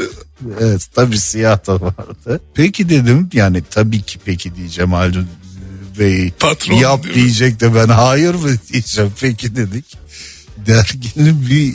[0.59, 2.41] Evet tabii siyah da vardı.
[2.53, 5.27] Peki dedim yani tabii ki peki diyeceğim Haldun
[5.99, 6.31] Bey.
[6.39, 9.97] Patron Yap diyecek de ben hayır mı diyeceğim peki dedik.
[10.57, 11.73] Derginin bir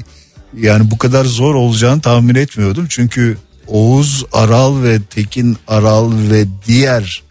[0.63, 2.87] yani bu kadar zor olacağını tahmin etmiyordum.
[2.89, 7.23] Çünkü Oğuz Aral ve Tekin Aral ve diğer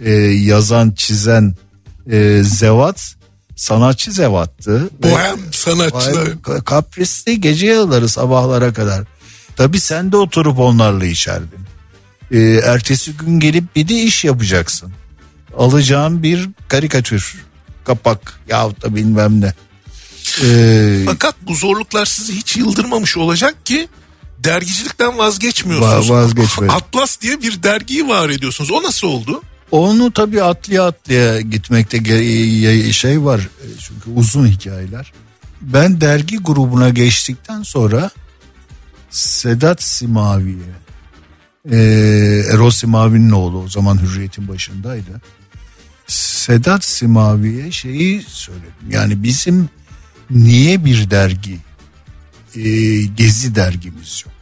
[0.00, 1.54] e, yazan çizen
[2.10, 3.14] e, Zevat
[3.62, 4.90] sanatçı Zevat'tı.
[5.02, 6.26] Bohem sanatçılar.
[6.26, 9.04] Ka- Kaprisli gece yarıları sabahlara kadar.
[9.56, 11.58] Tabii sen de oturup onlarla içerdin.
[12.32, 14.92] Ee, ertesi gün gelip bir de iş yapacaksın.
[15.58, 17.44] Alacağın bir karikatür,
[17.84, 19.52] kapak yahut da bilmem ne.
[20.44, 23.88] Ee, Fakat bu zorluklar sizi hiç yıldırmamış olacak ki
[24.38, 26.10] dergicilikten vazgeçmiyorsunuz.
[26.10, 26.74] Va- vazgeçmedim.
[26.74, 28.70] Atlas diye bir dergiyi var ediyorsunuz.
[28.70, 29.42] O nasıl oldu?
[29.70, 31.98] Onu tabii atlaya atlaya gitmekte
[32.92, 33.40] şey var.
[33.40, 35.12] e, Çünkü uzun hikayeler.
[35.60, 38.10] Ben dergi grubuna geçtikten sonra
[39.10, 40.74] Sedat Simavi'ye
[41.70, 41.76] e,
[42.50, 45.20] Erol Simavi'nin oğlu o zaman Hürriyet'in başındaydı.
[46.06, 48.90] Sedat Simavi'ye şeyi söyledim.
[48.90, 49.68] Yani bizim
[50.30, 51.58] niye bir dergi
[52.54, 52.62] e,
[53.02, 54.34] gezi dergimiz yok?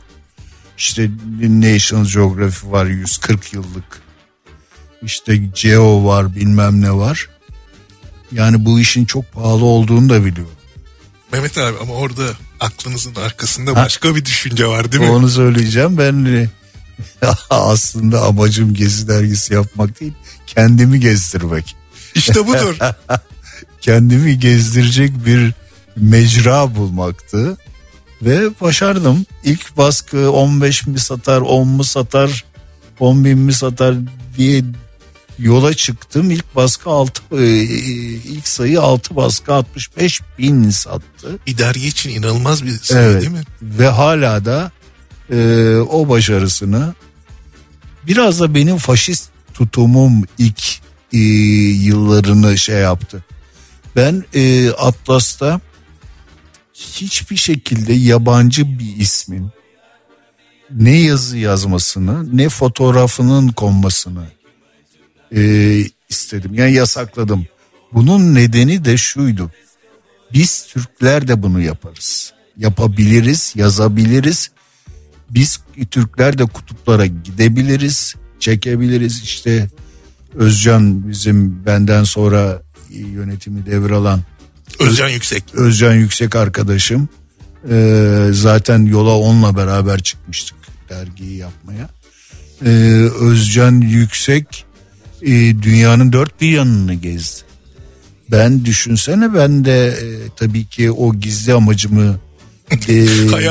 [0.79, 1.11] İşte
[1.41, 4.06] National Geography var 140 yıllık.
[5.03, 7.29] İşte Geo var bilmem ne var.
[8.33, 10.53] Yani bu işin çok pahalı olduğunu da biliyorum.
[11.33, 12.23] Mehmet abi ama orada
[12.61, 15.11] aklınızın arkasında başka bir düşünce var değil mi?
[15.11, 15.99] Onu söyleyeceğim.
[15.99, 16.49] Ben
[17.51, 20.13] aslında amacım gezi dergisi yapmak değil.
[20.47, 21.77] Kendimi gezdirmek.
[22.15, 22.77] İşte budur.
[23.81, 25.53] Kendimi gezdirecek bir
[25.97, 27.57] mecra bulmaktı.
[28.23, 29.27] Ve başardım.
[29.45, 32.45] İlk baskı 15 mi satar, 10 mu satar,
[33.01, 33.95] 10 bin mi satar
[34.39, 34.65] diye
[35.39, 36.31] yola çıktım.
[36.31, 37.47] İlk baskı 6 e,
[38.13, 41.39] ilk sayı 6 baskı 65 bin sattı.
[41.47, 43.23] Bir dergi için inanılmaz bir sayı Evet.
[43.23, 43.43] değil mi?
[43.63, 44.71] Ve hala da
[45.31, 46.95] e, o başarısını
[48.07, 50.81] biraz da benim faşist tutumum ilk
[51.13, 53.25] e, yıllarını şey yaptı.
[53.97, 55.61] Ben e, Atlas'ta
[56.75, 59.51] hiçbir şekilde yabancı bir ismin
[60.71, 64.25] ne yazı yazmasını ne fotoğrafının konmasını
[65.35, 66.55] e, istedim.
[66.55, 67.47] Yani yasakladım.
[67.93, 69.51] Bunun nedeni de şuydu.
[70.33, 72.33] Biz Türkler de bunu yaparız.
[72.57, 74.51] Yapabiliriz, yazabiliriz.
[75.31, 75.61] Biz
[75.91, 79.23] Türkler de kutuplara gidebiliriz, çekebiliriz.
[79.23, 79.69] İşte
[80.35, 84.21] Özcan bizim benden sonra yönetimi devralan
[84.81, 85.45] Özcan Yüksek.
[85.55, 87.09] Özcan Yüksek arkadaşım.
[87.71, 90.57] Ee, zaten yola onunla beraber çıkmıştık
[90.89, 91.89] dergiyi yapmaya.
[92.65, 92.69] Ee,
[93.21, 94.66] Özcan Yüksek
[95.27, 97.43] e, dünyanın dört bir yanını gezdi.
[98.31, 102.19] Ben düşünsene ben de e, tabii ki o gizli amacımı
[102.89, 102.95] e,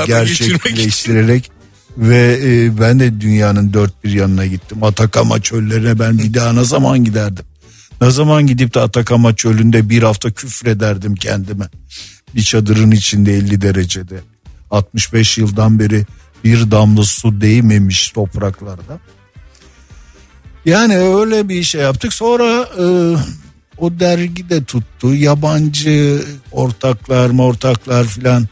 [0.07, 1.51] gerçekleştirerek
[1.97, 4.83] ve e, ben de dünyanın dört bir yanına gittim.
[4.83, 7.45] Atakama çöllerine ben bir daha ne zaman giderdim?
[8.01, 11.65] Ne zaman gidip de Atakama çölünde bir hafta küfrederdim kendime.
[12.35, 14.19] Bir çadırın içinde 50 derecede.
[14.71, 16.05] 65 yıldan beri
[16.43, 18.99] bir damla su değmemiş topraklarda.
[20.65, 22.13] Yani öyle bir şey yaptık.
[22.13, 22.85] Sonra e,
[23.77, 25.13] o dergi de tuttu.
[25.15, 28.47] Yabancı ortaklar mortaklar filan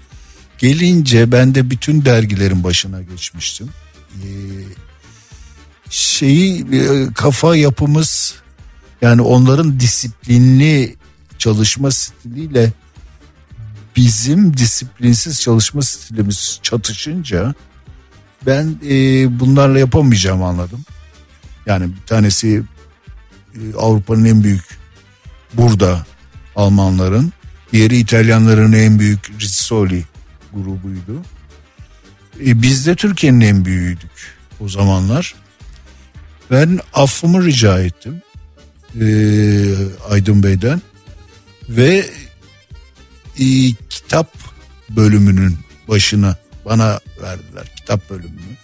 [0.57, 3.69] gelince ben de bütün dergilerin başına geçmiştim.
[4.13, 4.27] Ee,
[5.89, 8.35] şeyi e, kafa yapımız
[9.01, 10.95] yani onların disiplinli
[11.37, 12.71] çalışma stiliyle
[13.95, 17.53] bizim disiplinsiz çalışma stilimiz çatışınca
[18.45, 18.95] ben e,
[19.39, 20.85] bunlarla yapamayacağımı anladım.
[21.65, 22.63] Yani bir tanesi
[23.55, 24.63] e, Avrupa'nın en büyük
[25.53, 26.05] burada
[26.55, 27.33] Almanların,
[27.73, 30.03] diğeri İtalyanların en büyük Rizzoli
[30.53, 31.21] grubuydu.
[32.45, 35.35] E, biz de Türkiye'nin en büyüğüydük o zamanlar.
[36.51, 38.21] Ben affımı rica ettim
[39.01, 39.05] e,
[40.09, 40.81] Aydın Bey'den
[41.69, 42.09] ve
[43.39, 43.45] e,
[43.89, 44.33] kitap
[44.89, 48.57] bölümünün başına bana verdiler kitap bölümünü.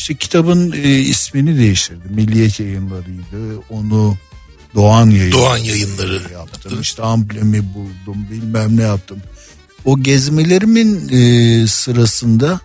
[0.00, 2.08] İşte kitabın e, ismini değiştirdi.
[2.10, 3.58] Milliyet yayınlarıydı.
[3.70, 4.16] Onu
[4.74, 6.80] Doğan yayın Doğan yayınları yaptım.
[6.80, 9.22] İşte amblemi buldum bilmem ne yaptım.
[9.84, 12.60] O gezmelerimin e, sırasında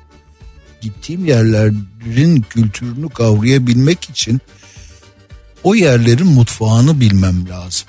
[0.82, 4.42] gittiğim yerlerin kültürünü kavrayabilmek için
[5.64, 7.88] o yerlerin mutfağını bilmem lazım.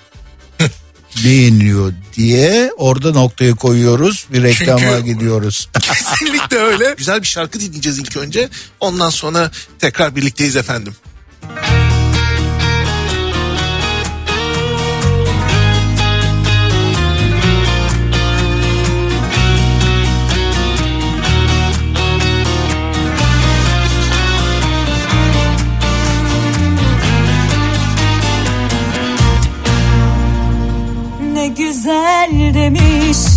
[1.24, 5.68] Beğeniyor diye orada noktaya koyuyoruz bir reklama Çünkü- gidiyoruz.
[5.80, 6.94] Kesinlikle öyle.
[6.98, 8.48] Güzel bir şarkı dinleyeceğiz ilk önce.
[8.80, 10.94] Ondan sonra tekrar birlikteyiz efendim.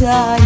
[0.09, 0.38] Demiş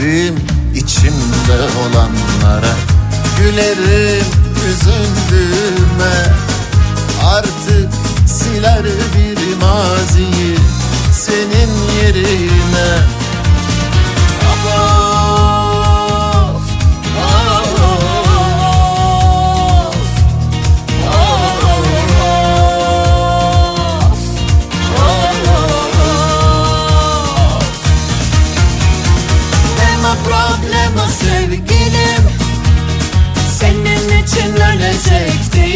[0.00, 0.34] Gülerim
[0.74, 2.74] içimde olanlara.
[3.38, 4.24] Gülerim
[4.70, 6.34] üzüldüğüme.
[7.24, 7.88] Artık
[8.26, 10.56] siler bir maziyi
[11.12, 11.70] senin
[12.02, 12.98] yerine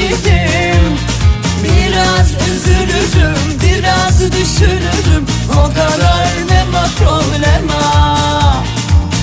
[0.04, 0.98] değilim
[1.64, 5.26] Biraz üzülürüm, biraz düşünürüm.
[5.50, 7.82] O kadar nema problema.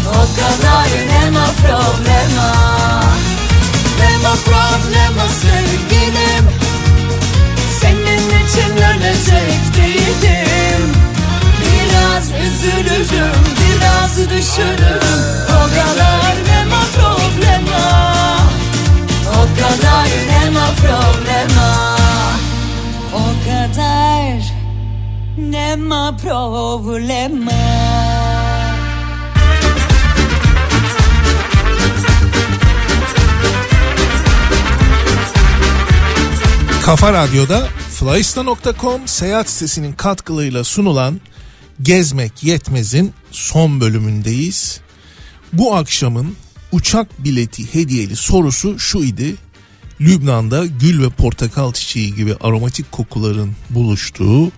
[0.08, 2.52] O kadar nema problema.
[4.00, 6.50] Nema problema sevgilim.
[7.82, 10.94] Senin için ölecek değilim.
[11.62, 15.20] Biraz üzülürüm, biraz düşünürüm.
[15.50, 16.21] O kadar
[25.72, 27.52] nema problema
[36.86, 41.22] Kafa Radyo'da Flyista.com seyahat sitesinin katkılarıyla sunulan
[41.82, 44.82] Gezmek Yetmez'in son bölümündeyiz.
[45.54, 46.36] Bu akşamın
[46.72, 49.36] uçak bileti hediyeli sorusu şu idi.
[50.02, 54.52] Lübnan'da gül ve portakal çiçeği gibi aromatik kokuların buluştuğu,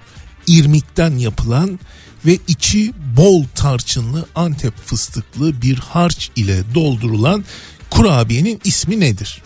[0.48, 1.80] irmikten yapılan
[2.26, 7.46] ve içi bol tarçınlı Antep fıstıklı bir harç ile doldurulan
[7.90, 9.42] kurabiyenin ismi nedir?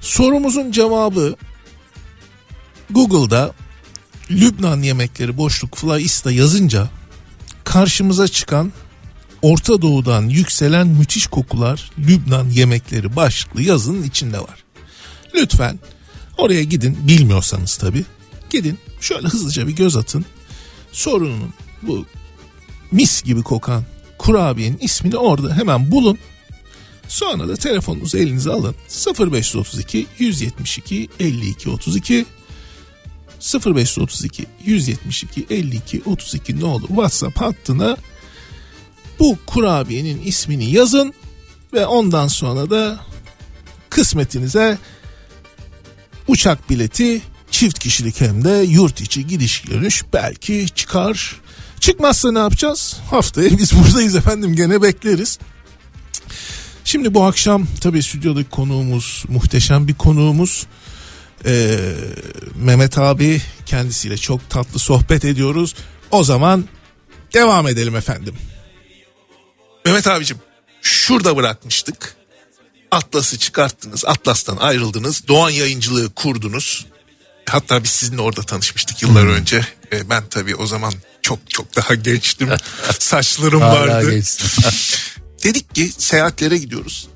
[0.00, 1.36] Sorumuzun cevabı
[2.90, 3.54] Google'da
[4.30, 6.88] Lübnan yemekleri boşluk flyista yazınca
[7.64, 8.72] karşımıza çıkan
[9.42, 14.64] Orta Doğu'dan yükselen müthiş kokular Lübnan yemekleri başlıklı yazının içinde var.
[15.34, 15.78] Lütfen
[16.38, 18.04] oraya gidin bilmiyorsanız tabi
[18.50, 20.24] gidin şöyle hızlıca bir göz atın.
[20.92, 22.06] Sorunun bu
[22.92, 23.84] mis gibi kokan
[24.18, 26.18] kurabiyenin ismini orada hemen bulun.
[27.08, 28.74] Sonra da telefonunuzu elinize alın.
[29.18, 32.26] 0532 172 52 32
[33.40, 37.96] 0532 172 52 32 ne olur WhatsApp hattına
[39.18, 41.14] bu kurabiyenin ismini yazın
[41.72, 43.00] ve ondan sonra da
[43.90, 44.78] kısmetinize
[46.28, 47.22] uçak bileti
[47.58, 51.36] çift kişilik hem de yurt içi gidiş dönüş belki çıkar.
[51.80, 52.96] Çıkmazsa ne yapacağız?
[53.10, 55.38] Haftaya biz buradayız efendim gene bekleriz.
[56.84, 60.66] Şimdi bu akşam tabii stüdyodaki konuğumuz muhteşem bir konuğumuz.
[61.46, 61.78] Ee,
[62.56, 65.74] Mehmet abi kendisiyle çok tatlı sohbet ediyoruz.
[66.10, 66.64] O zaman
[67.34, 68.34] devam edelim efendim.
[69.84, 70.38] Mehmet abicim
[70.82, 72.16] şurada bırakmıştık.
[72.90, 74.04] Atlas'ı çıkarttınız.
[74.04, 75.28] Atlas'tan ayrıldınız.
[75.28, 76.86] Doğan yayıncılığı kurdunuz.
[77.48, 79.66] Hatta biz sizinle orada tanışmıştık yıllar önce.
[79.92, 82.48] Ee, ben tabii o zaman çok çok daha gençtim.
[82.98, 84.22] Saçlarım vardı.
[85.44, 87.08] Dedik ki seyahatlere gidiyoruz.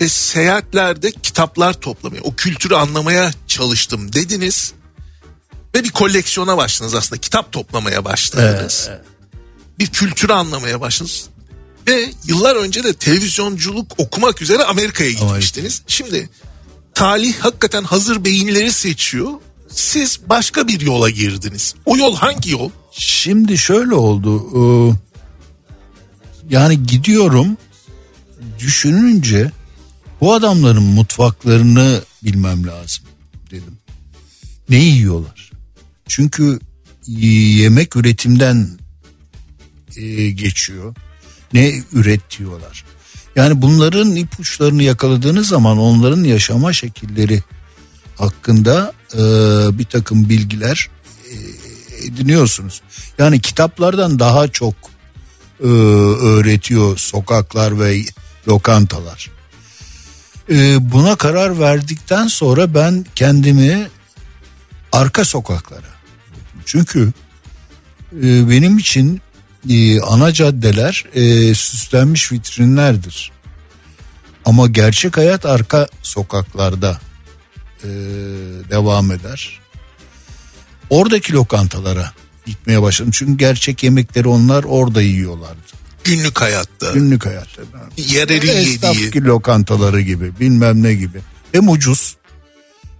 [0.00, 4.72] Ve seyahatlerde kitaplar toplamaya, o kültürü anlamaya çalıştım dediniz.
[5.74, 7.20] Ve bir koleksiyona başladınız aslında.
[7.20, 8.88] Kitap toplamaya başladınız.
[9.78, 11.26] Bir kültürü anlamaya başladınız.
[11.88, 15.82] Ve yıllar önce de televizyonculuk okumak üzere Amerika'ya gitmiştiniz.
[15.86, 16.30] Şimdi
[16.94, 19.30] talih hakikaten hazır beyinleri seçiyor.
[19.76, 21.74] Siz başka bir yola girdiniz.
[21.86, 22.70] O yol hangi yol?
[22.92, 24.42] Şimdi şöyle oldu.
[24.54, 24.62] e,
[26.50, 27.56] Yani gidiyorum
[28.58, 29.50] düşününce
[30.20, 33.04] bu adamların mutfaklarını bilmem lazım
[33.50, 33.78] dedim.
[34.68, 35.50] Ne yiyorlar?
[36.08, 36.60] Çünkü
[37.06, 38.78] yemek üretimden
[39.96, 40.94] e, geçiyor.
[41.52, 42.84] Ne üretiyorlar?
[43.36, 47.42] Yani bunların ipuçlarını yakaladığınız zaman onların yaşama şekilleri
[48.18, 49.18] hakkında e,
[49.78, 50.88] bir takım bilgiler
[51.30, 51.34] e,
[52.06, 52.82] ediniyorsunuz.
[53.18, 54.74] Yani kitaplardan daha çok
[55.60, 58.00] e, öğretiyor sokaklar ve
[58.48, 59.30] lokantalar.
[60.50, 63.88] E, buna karar verdikten sonra ben kendimi
[64.92, 65.96] arka sokaklara
[66.66, 67.12] çünkü
[68.12, 69.20] e, benim için
[69.70, 73.32] e, ana caddeler e, süslenmiş vitrinlerdir.
[74.44, 77.00] Ama gerçek hayat arka sokaklarda
[77.86, 79.60] e, devam eder.
[80.90, 82.12] Oradaki lokantalara
[82.46, 83.12] gitmeye başladım.
[83.14, 85.76] Çünkü gerçek yemekleri onlar orada yiyorlardı.
[86.04, 86.92] Günlük hayatta.
[86.92, 87.62] Günlük hayatta.
[87.96, 89.24] Yerelin Esnaf yediği.
[89.24, 91.20] lokantaları gibi bilmem ne gibi.
[91.52, 92.16] Hem ucuz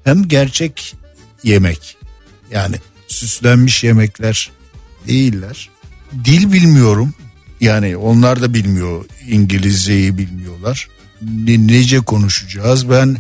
[0.05, 0.97] hem gerçek
[1.43, 1.97] yemek.
[2.51, 2.77] Yani
[3.09, 4.51] süslenmiş yemekler
[5.09, 5.71] değiller.
[6.25, 7.15] Dil bilmiyorum.
[7.61, 10.89] Yani onlar da bilmiyor İngilizceyi bilmiyorlar.
[11.23, 12.91] Ne, nece konuşacağız?
[12.91, 13.17] Ben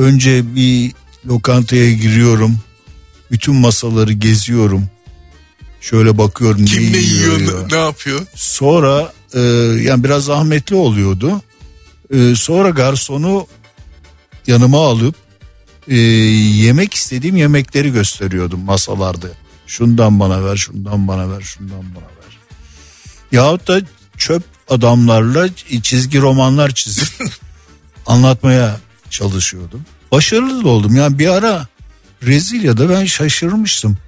[0.00, 0.92] önce bir
[1.26, 2.58] lokantaya giriyorum.
[3.30, 4.86] Bütün masaları geziyorum.
[5.80, 8.20] Şöyle bakıyorum Kim ne yiyor, ne, ne yapıyor?
[8.34, 9.40] Sonra e,
[9.82, 11.42] yani biraz zahmetli oluyordu.
[12.14, 13.46] E, sonra garsonu
[14.46, 15.14] yanıma alıp
[15.88, 19.28] e, yemek istediğim yemekleri gösteriyordum masalarda.
[19.66, 22.38] Şundan bana ver, şundan bana ver, şundan bana ver.
[23.32, 23.80] Yahut da
[24.16, 25.48] çöp adamlarla
[25.82, 27.08] çizgi romanlar çizip
[28.06, 28.80] anlatmaya
[29.10, 29.84] çalışıyordum.
[30.12, 30.96] Başarılı da oldum.
[30.96, 31.68] Yani bir ara
[32.22, 33.98] Brezilya'da ben şaşırmıştım.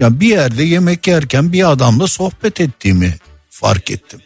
[0.00, 3.16] Yani bir yerde yemek yerken bir adamla sohbet ettiğimi
[3.50, 4.20] fark ettim.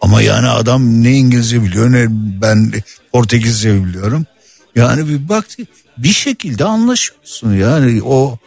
[0.00, 2.06] Ama yani adam ne İngilizce biliyor ne
[2.42, 2.72] ben
[3.12, 4.26] Portekizce biliyorum.
[4.74, 5.62] Yani bir baktı
[5.98, 8.38] bir şekilde anlaşıyorsun yani o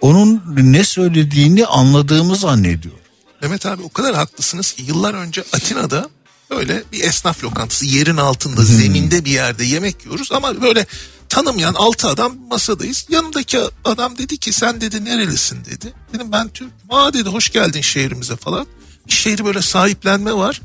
[0.00, 2.94] onun ne söylediğini anladığımı zannediyor.
[3.42, 6.08] Mehmet abi o kadar haklısınız yıllar önce Atina'da
[6.56, 10.86] böyle bir esnaf lokantası yerin altında zeminde bir yerde yemek yiyoruz ama böyle
[11.28, 13.06] tanımayan altı adam masadayız.
[13.08, 15.92] Yanımdaki adam dedi ki sen dedi nerelisin dedi.
[16.14, 16.70] Dedim ben Türk.
[16.90, 18.66] Aa dedi hoş geldin şehrimize falan.
[19.06, 20.60] Bir şehri böyle sahiplenme var.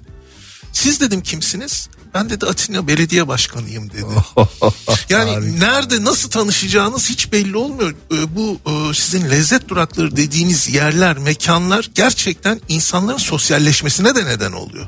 [0.73, 1.89] Siz dedim kimsiniz?
[2.13, 4.05] Ben dedi Atina Belediye Başkanıyım dedi.
[5.09, 7.95] Yani nerede nasıl tanışacağınız hiç belli olmuyor.
[8.11, 14.88] Ee, Bu e, sizin lezzet durakları dediğiniz yerler, mekanlar gerçekten insanların sosyalleşmesine de neden oluyor.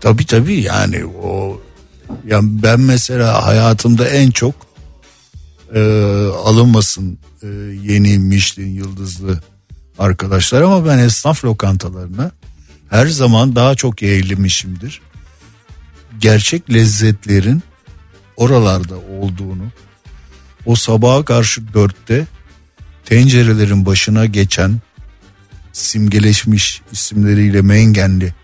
[0.00, 1.60] Tabii tabii yani o
[2.26, 4.54] yani ben mesela hayatımda en çok
[5.74, 5.80] e,
[6.44, 7.46] alınmasın e,
[7.82, 9.40] yeni Michelin yıldızlı
[9.98, 12.30] arkadaşlar ama ben esnaf lokantalarına
[12.90, 15.00] her zaman daha çok eğilimmişimdir.
[16.20, 17.62] Gerçek lezzetlerin
[18.36, 19.64] oralarda olduğunu
[20.66, 22.26] o sabaha karşı dörtte
[23.04, 24.80] tencerelerin başına geçen
[25.72, 28.34] simgeleşmiş isimleriyle mengenli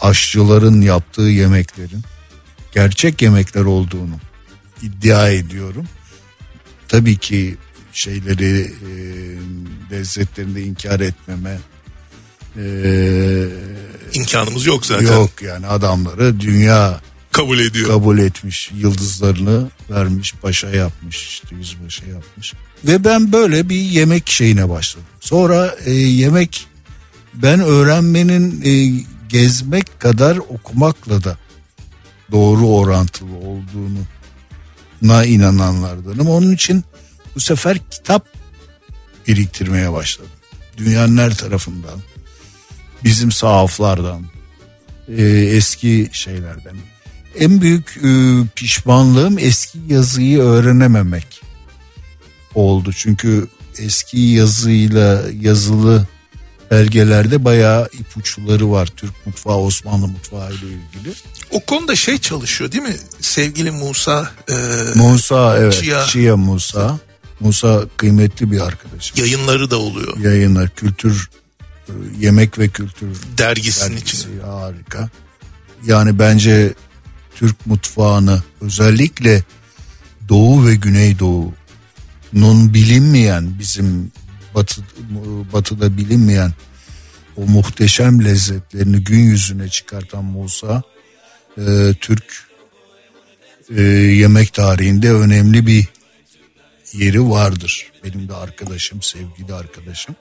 [0.00, 2.02] aşçıların yaptığı yemeklerin
[2.74, 4.16] gerçek yemekler olduğunu
[4.82, 5.84] iddia ediyorum.
[6.88, 7.56] Tabii ki
[7.92, 8.92] şeyleri e,
[9.90, 11.58] lezzetlerini inkar etmeme
[12.56, 12.64] e,
[14.14, 15.06] İmkanımız yok zaten.
[15.14, 17.00] yok yani adamları dünya
[17.32, 17.88] Kabul ediyor.
[17.88, 24.68] kabul etmiş yıldızlarını vermiş paşa yapmış işte yüzbaşı yapmış ve ben böyle bir yemek şeyine
[24.68, 26.66] başladım sonra e, yemek
[27.34, 31.36] ben öğrenmenin e, gezmek kadar okumakla da
[32.32, 33.98] doğru orantılı olduğunu
[35.02, 36.28] na inananlardanım.
[36.28, 36.84] Onun için
[37.34, 38.26] bu sefer kitap
[39.28, 40.30] biriktirmeye başladım.
[40.76, 42.00] Dünyanın her tarafından
[43.04, 44.26] bizim sahaflardan
[45.08, 46.76] e, eski şeylerden.
[47.38, 48.10] En büyük e,
[48.54, 51.42] pişmanlığım eski yazıyı öğrenememek
[52.54, 52.92] oldu.
[52.92, 53.48] Çünkü
[53.78, 56.06] eski yazıyla yazılı
[56.70, 58.86] belgelerde bayağı ipuçları var.
[58.96, 61.14] Türk mutfağı, Osmanlı mutfağı ile ilgili.
[61.50, 62.96] O konuda şey çalışıyor değil mi?
[63.20, 64.54] Sevgili Musa e,
[64.94, 66.06] Musa evet, Chia.
[66.06, 66.98] Chia Musa.
[67.40, 69.18] Musa kıymetli bir arkadaşım.
[69.20, 70.18] yayınları da oluyor.
[70.18, 71.28] Yayınlar, kültür,
[71.88, 73.08] e, yemek ve kültür
[73.38, 74.42] Dergisinin dergisi içinde.
[74.42, 75.08] harika.
[75.86, 76.74] Yani bence
[77.36, 79.44] Türk mutfağını özellikle
[80.28, 84.12] Doğu ve Güneydoğu'nun bilinmeyen bizim
[84.56, 84.82] batı,
[85.52, 86.52] batıda bilinmeyen
[87.36, 90.82] o muhteşem lezzetlerini gün yüzüne çıkartan Musa
[91.58, 92.46] e, Türk
[93.76, 95.86] e, yemek tarihinde önemli bir
[96.92, 97.92] yeri vardır.
[98.04, 100.14] Benim de arkadaşım, sevgili arkadaşım.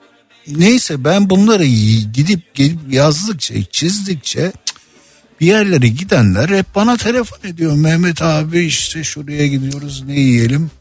[0.47, 1.65] Neyse ben bunları
[2.13, 4.51] gidip gelip yazdıkça, çizdikçe
[5.41, 7.75] bir yerlere gidenler hep bana telefon ediyor.
[7.75, 10.71] Mehmet abi işte şuraya gidiyoruz ne yiyelim?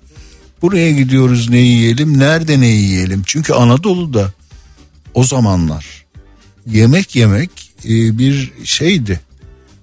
[0.64, 2.18] Buraya gidiyoruz ne yiyelim?
[2.18, 3.22] Nerede ne yiyelim?
[3.26, 4.32] Çünkü Anadolu'da
[5.14, 6.04] o zamanlar
[6.66, 7.50] yemek yemek
[7.84, 9.20] e, bir şeydi.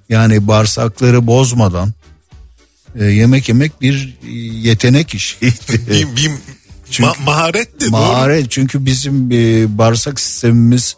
[0.09, 1.93] Yani bağırsakları bozmadan
[2.99, 4.31] e, yemek yemek bir e,
[4.67, 5.53] yetenek işiydi.
[5.89, 6.31] Bir, bir
[6.91, 7.91] Çünkü- ma- maharet de doğru.
[7.91, 10.95] Maharet çünkü bizim e, bağırsak sistemimiz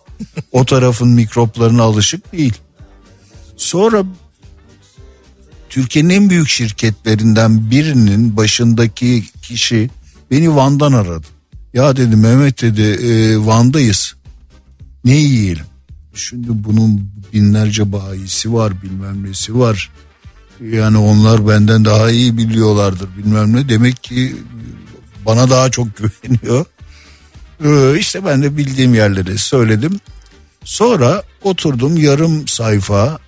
[0.52, 2.54] o tarafın mikroplarına alışık değil.
[3.58, 4.04] Sonra
[5.74, 9.90] Türkiye'nin en büyük şirketlerinden birinin başındaki kişi
[10.32, 11.28] beni Van'dan aradı.
[11.74, 14.16] Ya dedi Mehmet dedi e, Van'dayız.
[15.06, 15.66] Ne yiyelim?
[16.14, 19.92] Şimdi bunun binlerce bayisi var bilmem nesi var.
[20.72, 23.70] Yani onlar benden daha iyi biliyorlardır bilmem ne.
[23.70, 24.36] Demek ki
[25.26, 26.66] bana daha çok güveniyor.
[27.66, 30.00] Ee, işte ben de bildiğim yerleri söyledim.
[30.64, 33.20] Sonra oturdum yarım sayfa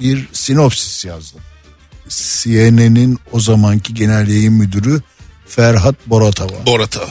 [0.00, 1.40] bir sinopsis yazdım.
[2.08, 5.02] CNN'in o zamanki genel yayın müdürü
[5.46, 6.66] Ferhat Boratava.
[6.66, 7.08] Borata.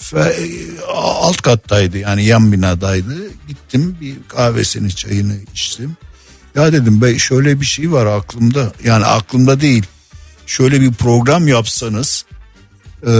[0.00, 3.16] Fe- alt kattaydı yani yan binadaydı.
[3.48, 5.96] Gittim bir kahvesini çayını içtim.
[6.54, 9.86] Ya dedim be şöyle bir şey var aklımda yani aklımda değil.
[10.46, 12.24] Şöyle bir program yapsanız
[13.06, 13.12] e,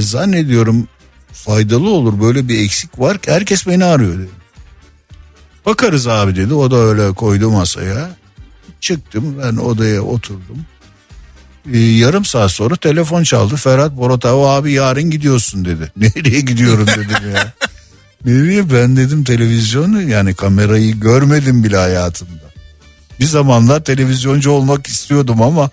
[0.00, 0.88] zannediyorum
[1.32, 4.30] faydalı olur böyle bir eksik var ki herkes beni arıyor dedi.
[5.66, 8.16] Bakarız abi dedi o da öyle koydu masaya.
[8.84, 10.66] Çıktım ben odaya oturdum.
[11.72, 13.56] Ee, yarım saat sonra telefon çaldı.
[13.56, 15.92] Ferhat Boratava abi yarın gidiyorsun dedi.
[15.96, 17.52] Nereye gidiyorum dedim ya.
[18.24, 22.44] Nereye ben dedim televizyonu yani kamerayı görmedim bile hayatımda.
[23.20, 25.70] Bir zamanlar televizyoncu olmak istiyordum ama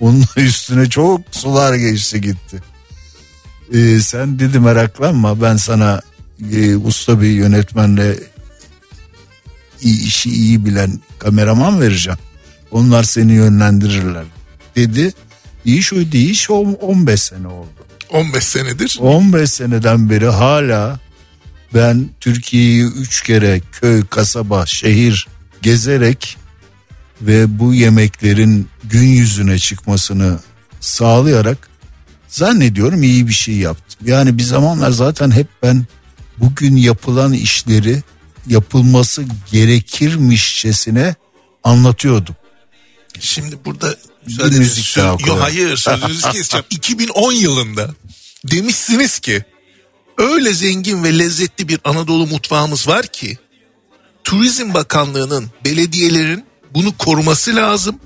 [0.00, 2.62] onun üstüne çok sular geçti gitti.
[3.72, 6.02] Ee, sen dedi meraklanma ben sana
[6.52, 8.18] e, usta bir yönetmenle
[9.80, 12.18] iyi, işi iyi bilen kameraman vereceğim.
[12.74, 14.24] Onlar seni yönlendirirler
[14.76, 15.12] dedi.
[15.64, 17.68] İş o iş 15 sene oldu.
[18.10, 18.98] 15 senedir.
[19.00, 21.00] 15 seneden beri hala
[21.74, 25.28] ben Türkiye'yi 3 kere köy, kasaba, şehir
[25.62, 26.36] gezerek
[27.20, 30.38] ve bu yemeklerin gün yüzüne çıkmasını
[30.80, 31.68] sağlayarak
[32.28, 34.08] zannediyorum iyi bir şey yaptım.
[34.08, 35.84] Yani bir zamanlar zaten hep ben
[36.38, 38.02] bugün yapılan işleri
[38.46, 41.14] yapılması gerekirmişçesine
[41.64, 42.34] anlatıyordum.
[43.20, 43.96] Şimdi burada
[44.50, 46.64] müzik daha Yo, hayır sözünüzü keseceğim.
[46.70, 47.90] 2010 yılında
[48.44, 49.44] demişsiniz ki
[50.18, 53.38] öyle zengin ve lezzetli bir Anadolu mutfağımız var ki
[54.24, 56.44] Turizm Bakanlığı'nın belediyelerin
[56.74, 57.96] bunu koruması lazım.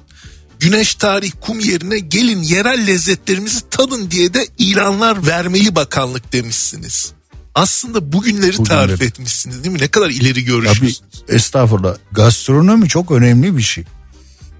[0.60, 7.12] Güneş tarih kum yerine gelin yerel lezzetlerimizi tadın diye de ilanlar vermeyi bakanlık demişsiniz.
[7.54, 8.68] Aslında bugünleri Bugünleri.
[8.88, 9.80] tarif etmişsiniz değil mi?
[9.80, 10.94] Ne kadar ileri Tabii görüşmüş.
[11.28, 11.96] estağfurullah.
[12.12, 13.84] Gastronomi çok önemli bir şey.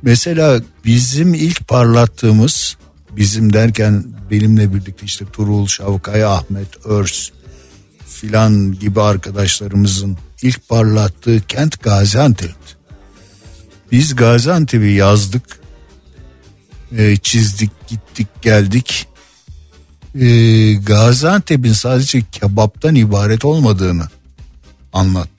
[0.03, 2.77] Mesela bizim ilk parlattığımız
[3.11, 7.31] bizim derken benimle birlikte işte Turul, Şavkay, Ahmet, Örs
[8.07, 12.79] filan gibi arkadaşlarımızın ilk parlattığı kent Gaziantep'ti.
[13.93, 15.61] Biz Gaziantep'i yazdık,
[16.97, 19.07] e, çizdik, gittik, geldik.
[20.15, 20.29] E,
[20.75, 24.09] Gaziantep'in sadece kebaptan ibaret olmadığını
[24.93, 25.38] anlattık.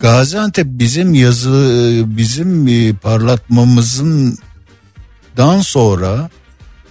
[0.00, 4.38] Gaziantep bizim yazı bizim e, parlatmamızın
[5.36, 6.30] dan sonra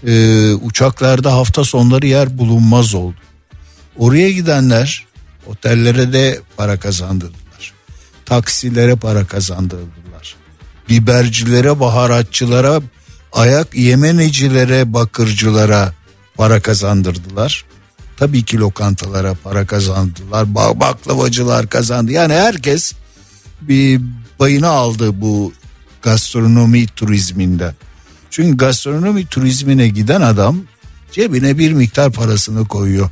[0.07, 3.15] e, uçaklarda hafta sonları yer bulunmaz oldu.
[3.97, 5.05] Oraya gidenler
[5.47, 7.73] otellere de para kazandırdılar.
[8.25, 10.35] Taksilere para kazandırdılar.
[10.89, 12.81] Bibercilere, baharatçılara,
[13.33, 15.93] ayak yemenecilere, bakırcılara
[16.35, 17.65] para kazandırdılar.
[18.17, 20.43] Tabii ki lokantalara para kazandılar.
[20.45, 22.11] ba- Baklavacılar kazandı.
[22.11, 22.93] Yani herkes
[23.61, 24.01] bir
[24.37, 25.53] payını aldı bu
[26.01, 27.73] gastronomi turizminden.
[28.29, 30.59] Çünkü gastronomi turizmine giden adam
[31.11, 33.09] cebine bir miktar parasını koyuyor.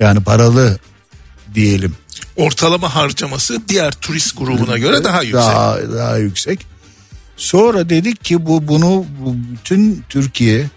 [0.00, 0.78] Yani paralı
[1.54, 1.94] diyelim.
[2.36, 5.40] Ortalama harcaması diğer turist grubuna göre daha yüksek.
[5.42, 6.66] Daha, daha yüksek.
[7.36, 10.70] Sonra dedik ki bu bunu bu bütün Türkiye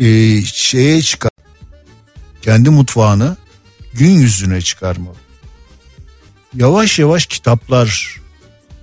[0.00, 1.27] e, şeye çıkar
[2.42, 3.36] kendi mutfağını
[3.94, 5.16] gün yüzüne çıkarmalı.
[6.54, 8.20] Yavaş yavaş kitaplar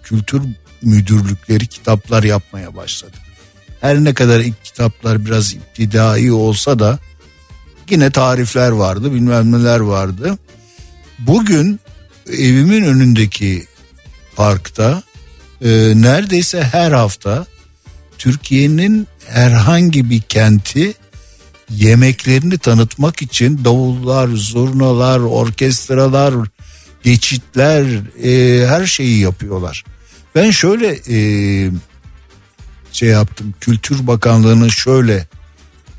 [0.03, 0.41] kültür
[0.81, 3.17] müdürlükleri kitaplar yapmaya başladı.
[3.81, 6.99] Her ne kadar ilk kitaplar biraz iptidai olsa da
[7.89, 10.37] yine tarifler vardı bilmem neler vardı.
[11.19, 11.79] Bugün
[12.29, 13.65] evimin önündeki
[14.35, 15.03] parkta
[15.61, 17.45] e, neredeyse her hafta
[18.17, 20.93] Türkiye'nin herhangi bir kenti
[21.69, 26.33] yemeklerini tanıtmak için davullar, zurnalar, orkestralar,
[27.03, 27.85] geçitler
[28.23, 29.83] e, her şeyi yapıyorlar.
[30.35, 31.17] Ben şöyle e,
[32.91, 35.27] şey yaptım Kültür Bakanlığı'nı şöyle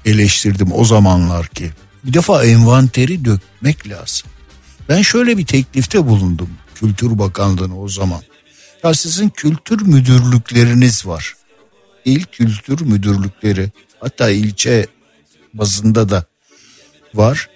[0.04, 1.70] eleştirdim o zamanlar ki.
[2.04, 4.28] Bir defa envanteri dökmek lazım.
[4.88, 8.22] Ben şöyle bir teklifte bulundum Kültür Bakanlığı'na o zaman.
[8.84, 11.34] Ya sizin kültür müdürlükleriniz var.
[12.04, 14.86] İl kültür müdürlükleri hatta ilçe
[15.58, 16.24] bazında da
[17.14, 17.48] var.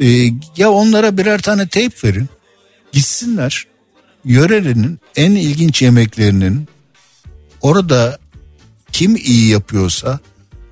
[0.00, 2.28] Ee, ya onlara birer tane teyp verin.
[2.92, 3.66] Gitsinler
[4.24, 6.68] yörelerinin en ilginç yemeklerinin
[7.60, 8.18] orada
[8.92, 10.18] kim iyi yapıyorsa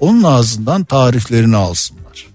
[0.00, 2.26] onun ağzından tariflerini alsınlar.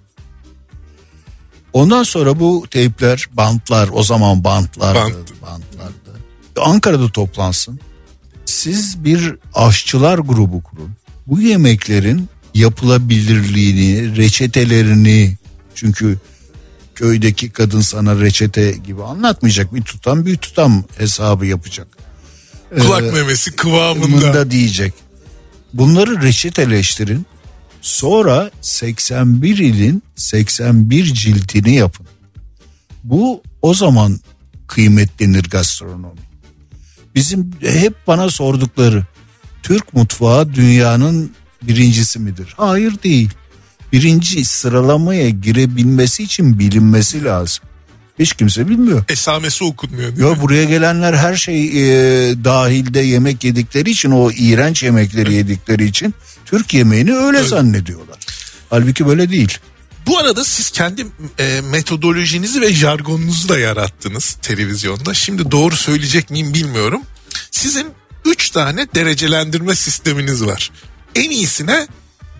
[1.73, 5.41] Ondan sonra bu teypler, bantlar o zaman bantlardı, Bant.
[5.41, 6.19] bantlardı.
[6.61, 7.79] Ankara'da toplansın.
[8.45, 10.91] Siz bir aşçılar grubu kurun.
[11.27, 15.37] Bu yemeklerin yapılabilirliğini, reçetelerini
[15.75, 16.17] çünkü
[16.95, 19.75] köydeki kadın sana reçete gibi anlatmayacak.
[19.75, 21.87] Bir tutam bir tutam hesabı yapacak.
[22.79, 24.07] Kulak Ee, memesi kıvamında.
[24.07, 24.93] Mında diyecek.
[25.73, 27.25] Bunları reçeteleştirin.
[27.81, 32.07] Sonra 81 ilin 81 ciltini yapın.
[33.03, 34.19] Bu o zaman
[34.67, 36.19] kıymetlenir gastronomi.
[37.15, 39.05] Bizim hep bana sordukları
[39.63, 41.31] Türk mutfağı dünyanın
[41.61, 42.53] birincisi midir?
[42.57, 43.29] Hayır değil.
[43.93, 47.63] Birinci sıralamaya girebilmesi için bilinmesi lazım.
[48.19, 49.03] Hiç kimse bilmiyor.
[49.09, 50.41] Esamesi okunmuyor değil mi?
[50.41, 56.13] buraya gelenler her şey e, dahilde yemek yedikleri için o iğrenç yemekleri yedikleri için
[56.45, 58.17] Türk yemeğini öyle zannediyorlar.
[58.69, 59.57] Halbuki böyle değil.
[60.07, 61.07] Bu arada siz kendi
[61.39, 65.13] e, metodolojinizi ve jargonunuzu da yarattınız televizyonda.
[65.13, 67.01] Şimdi doğru söyleyecek miyim bilmiyorum.
[67.51, 67.87] Sizin
[68.25, 70.71] 3 tane derecelendirme sisteminiz var.
[71.17, 71.87] En iyisine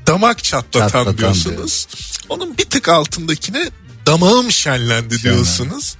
[0.07, 1.87] damak çatlatan, Çatlatan diyorsunuz.
[2.29, 3.69] Onun bir tık altındakine
[4.05, 5.95] damağım şenlendi diyorsunuz.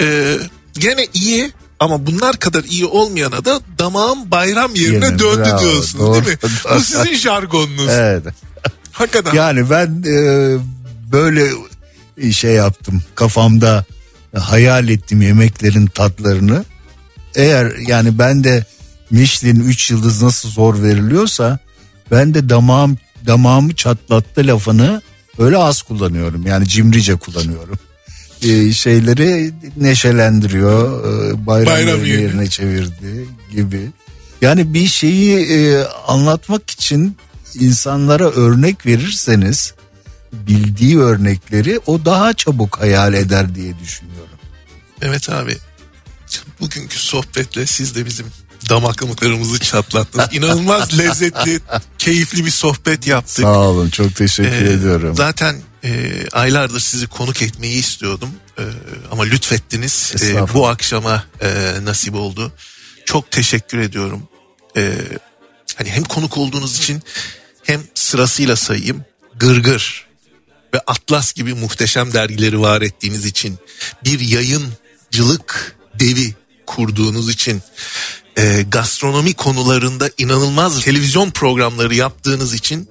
[0.00, 0.38] Ee,
[0.74, 5.98] gene iyi ama bunlar kadar iyi olmayana da damağım bayram yerine Yerine, döndü bravo, diyorsunuz
[5.98, 6.14] doğru.
[6.14, 6.50] değil mi?
[6.76, 7.88] Bu sizin jargonunuz.
[7.88, 8.22] Evet.
[8.92, 9.34] Hakikaten.
[9.34, 10.56] Yani ben e,
[11.12, 11.50] böyle
[12.32, 13.84] şey yaptım kafamda
[14.38, 16.64] hayal ettim yemeklerin tatlarını.
[17.34, 18.64] Eğer yani ben de
[19.10, 21.58] Michelin 3 yıldız nasıl zor veriliyorsa
[22.12, 25.02] ben de damağım damağımı çatlattı lafını
[25.38, 26.46] öyle az kullanıyorum.
[26.46, 27.78] Yani cimrice kullanıyorum.
[28.42, 31.04] E, şeyleri neşelendiriyor.
[31.04, 32.22] e, bayram, Bayram yerine, yerine.
[32.22, 33.90] yerine çevirdi gibi.
[34.40, 37.16] Yani bir şeyi e, anlatmak için
[37.54, 39.74] insanlara örnek verirseniz
[40.32, 44.38] bildiği örnekleri o daha çabuk hayal eder diye düşünüyorum.
[45.02, 45.56] Evet abi.
[46.60, 48.26] Bugünkü sohbetle siz de bizim
[48.72, 50.28] damaklıklarımızı çatlattınız.
[50.32, 51.60] İnanılmaz lezzetli,
[51.98, 53.44] keyifli bir sohbet yaptık.
[53.44, 55.16] Sağ olun çok teşekkür Ee, ediyorum.
[55.16, 58.30] Zaten e, aylardır sizi konuk etmeyi istiyordum.
[58.58, 58.62] E,
[59.10, 60.14] ama lütfettiniz.
[60.22, 62.52] E, bu akşama e, nasip oldu.
[63.04, 64.22] Çok teşekkür ediyorum.
[64.76, 64.94] E,
[65.76, 67.02] hani hem konuk olduğunuz için
[67.62, 69.04] hem sırasıyla sayayım.
[69.36, 70.06] Gırgır
[70.74, 73.58] ve Atlas gibi muhteşem dergileri var ettiğiniz için
[74.04, 76.34] bir yayıncılık devi
[76.66, 77.62] kurduğunuz için
[78.38, 82.88] e, gastronomi konularında inanılmaz televizyon programları yaptığınız için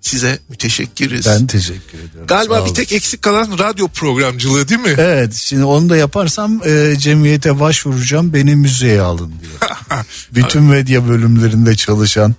[0.00, 1.26] size müteşekkiriz.
[1.26, 2.26] Ben teşekkür ediyorum.
[2.26, 4.94] Galiba bir tek eksik kalan radyo programcılığı değil mi?
[4.98, 9.52] Evet şimdi onu da yaparsam e, cemiyete başvuracağım beni müzeye alın diye.
[10.34, 12.34] Bütün medya bölümlerinde çalışan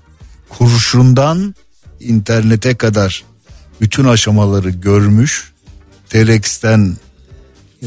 [0.49, 1.55] kurşundan
[1.99, 3.23] internete kadar
[3.81, 5.51] bütün aşamaları görmüş.
[6.09, 6.97] Telex'ten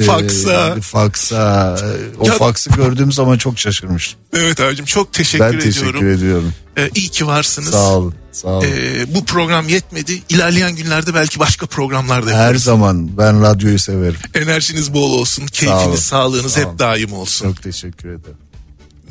[0.00, 0.76] e, Faksa.
[0.80, 4.18] faksa e, o Ya- faksı gördüğüm zaman çok şaşırmıştım.
[4.36, 5.72] Evet abicim çok teşekkür Ben ediyorum.
[5.72, 6.54] teşekkür ediyorum.
[6.78, 7.70] Ee, iyi ki varsınız.
[7.70, 8.14] Sağ olun.
[8.32, 8.66] Sağ olun.
[8.66, 10.22] Ee, bu program yetmedi.
[10.28, 12.62] İlerleyen günlerde belki başka programlar da Her yaparız.
[12.64, 14.18] zaman ben radyoyu severim.
[14.34, 15.46] Enerjiniz bol olsun.
[15.46, 15.96] Keyfiniz, olun.
[15.96, 17.46] sağlığınız Sağ hep daim olsun.
[17.48, 18.36] Çok teşekkür ederim.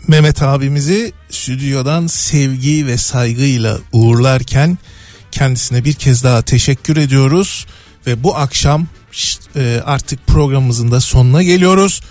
[0.08, 4.78] Mehmet abimizi stüdyodan sevgi ve saygıyla uğurlarken
[5.32, 7.66] kendisine bir kez daha teşekkür ediyoruz
[8.08, 8.88] ve bu akşam
[9.56, 12.02] e, artık programımızın da sonuna geliyoruz.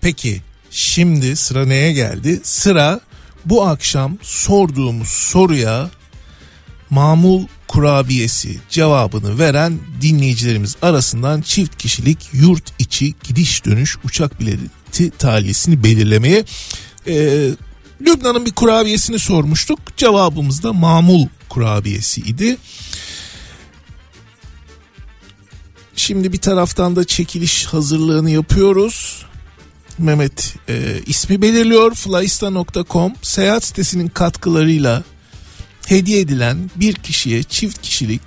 [0.00, 2.40] Peki şimdi sıra neye geldi?
[2.42, 3.00] Sıra
[3.44, 5.90] bu akşam sorduğumuz soruya
[6.90, 15.84] mamul kurabiyesi cevabını veren dinleyicilerimiz arasından çift kişilik yurt içi gidiş dönüş uçak bileti talihlisini
[15.84, 16.44] belirlemeye
[17.06, 17.50] ee,
[18.00, 19.78] Lübnan'ın bir kurabiyesini sormuştuk.
[19.96, 22.56] Cevabımız da mamul kurabiyesi idi.
[25.98, 29.24] Şimdi bir taraftan da çekiliş hazırlığını yapıyoruz.
[29.98, 31.94] Mehmet e, ismi belirliyor.
[31.94, 35.02] Flyista.com seyahat sitesinin katkılarıyla
[35.86, 38.20] hediye edilen bir kişiye çift kişilik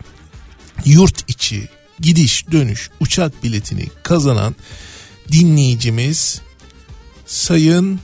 [0.86, 1.69] yurt içi
[1.99, 4.55] gidiş dönüş uçak biletini kazanan
[5.32, 6.41] dinleyicimiz
[7.26, 7.99] Sayın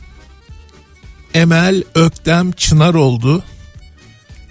[1.34, 3.44] Emel Öktem Çınar oldu.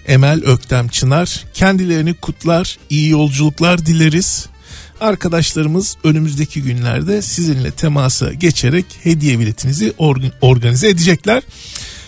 [0.07, 4.49] Emel Öktem Çınar kendilerini kutlar, iyi yolculuklar dileriz.
[5.01, 11.43] Arkadaşlarımız önümüzdeki günlerde sizinle temasa geçerek hediye biletinizi organ- organize edecekler.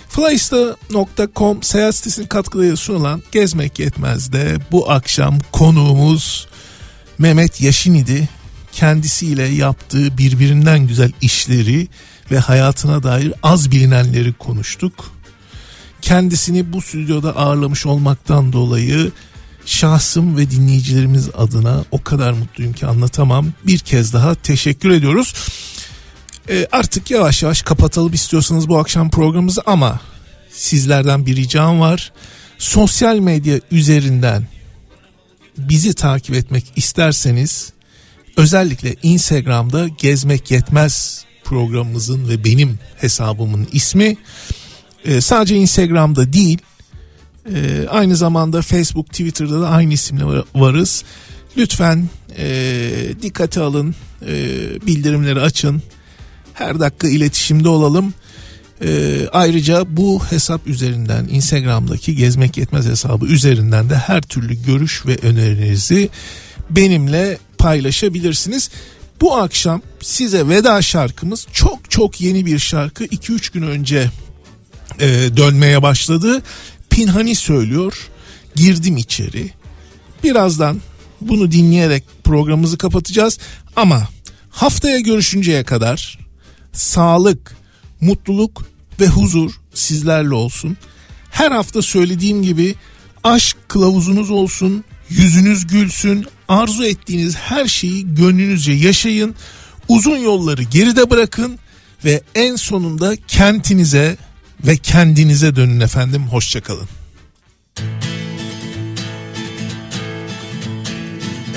[0.09, 6.47] Flyista.com seyahat sitesinin katkılarıyla sunulan Gezmek Yetmez'de bu akşam konuğumuz
[7.17, 8.29] Mehmet Yaşin idi.
[8.71, 11.87] Kendisiyle yaptığı birbirinden güzel işleri
[12.31, 15.11] ve hayatına dair az bilinenleri konuştuk.
[16.01, 19.11] Kendisini bu stüdyoda ağırlamış olmaktan dolayı
[19.69, 23.47] şahsım ve dinleyicilerimiz adına o kadar mutluyum ki anlatamam.
[23.67, 25.33] Bir kez daha teşekkür ediyoruz.
[26.49, 29.99] Ee, artık yavaş yavaş kapatalım istiyorsanız bu akşam programımızı ama
[30.51, 32.11] sizlerden bir ricam var.
[32.57, 34.47] Sosyal medya üzerinden
[35.57, 37.73] bizi takip etmek isterseniz
[38.37, 44.17] özellikle Instagram'da gezmek yetmez programımızın ve benim hesabımın ismi
[45.05, 46.57] Ee, sadece Instagram'da değil
[47.55, 51.03] ee, aynı zamanda Facebook, Twitter'da da aynı isimle var- varız.
[51.57, 53.95] Lütfen e, dikkate alın,
[54.27, 54.35] e,
[54.87, 55.81] bildirimleri açın.
[56.53, 58.13] Her dakika iletişimde olalım.
[58.83, 65.17] E, ayrıca bu hesap üzerinden Instagram'daki Gezmek Yetmez hesabı üzerinden de her türlü görüş ve
[65.17, 66.09] önerinizi
[66.69, 68.69] benimle paylaşabilirsiniz.
[69.21, 74.09] Bu akşam size veda şarkımız çok çok yeni bir şarkı 2-3 gün önce
[74.99, 76.41] e, dönmeye başladı.
[76.89, 78.09] Pinhani söylüyor.
[78.55, 79.51] Girdim içeri.
[80.23, 80.81] Birazdan
[81.21, 83.37] bunu dinleyerek programımızı kapatacağız.
[83.75, 84.07] Ama
[84.49, 86.19] haftaya görüşünceye kadar
[86.73, 87.57] sağlık,
[88.01, 88.65] mutluluk
[88.99, 90.77] ve huzur sizlerle olsun.
[91.31, 92.75] Her hafta söylediğim gibi
[93.23, 99.35] aşk kılavuzunuz olsun, yüzünüz gülsün, arzu ettiğiniz her şeyi gönlünüzce yaşayın.
[99.87, 101.59] Uzun yolları geride bırakın
[102.05, 104.17] ve en sonunda kentinize
[104.63, 106.27] ve kendinize dönün efendim.
[106.27, 106.89] Hoşçakalın.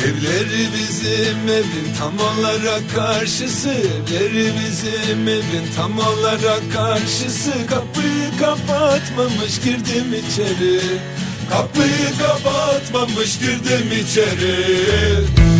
[0.02, 10.14] Evleri bizim evin tam olarak karşısı Evleri bizim evin tam olarak karşısı Kapıyı kapatmamış girdim
[10.14, 10.80] içeri
[11.50, 15.51] Kapıyı kapatmamış girdim içeri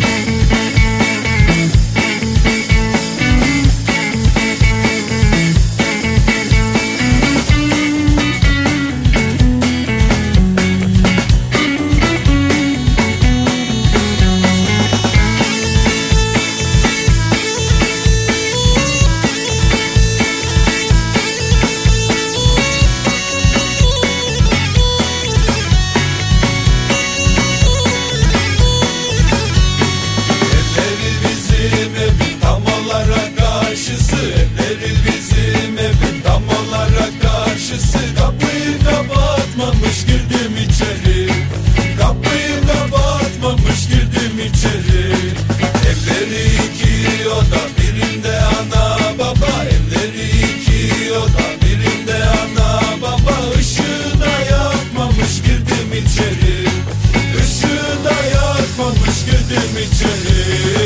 [59.73, 60.82] yakmamış girdim içeri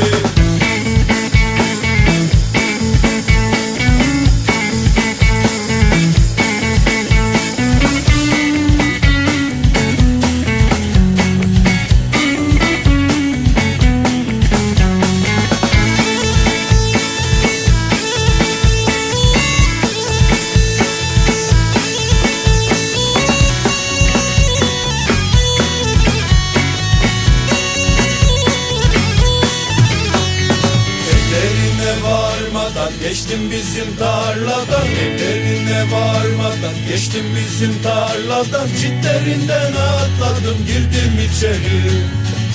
[40.66, 41.80] girdim içeri.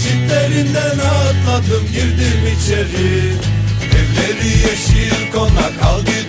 [0.03, 3.33] Çitlerinden atladım girdim içeri.
[3.99, 6.22] Evleri yeşil konak kaldı beni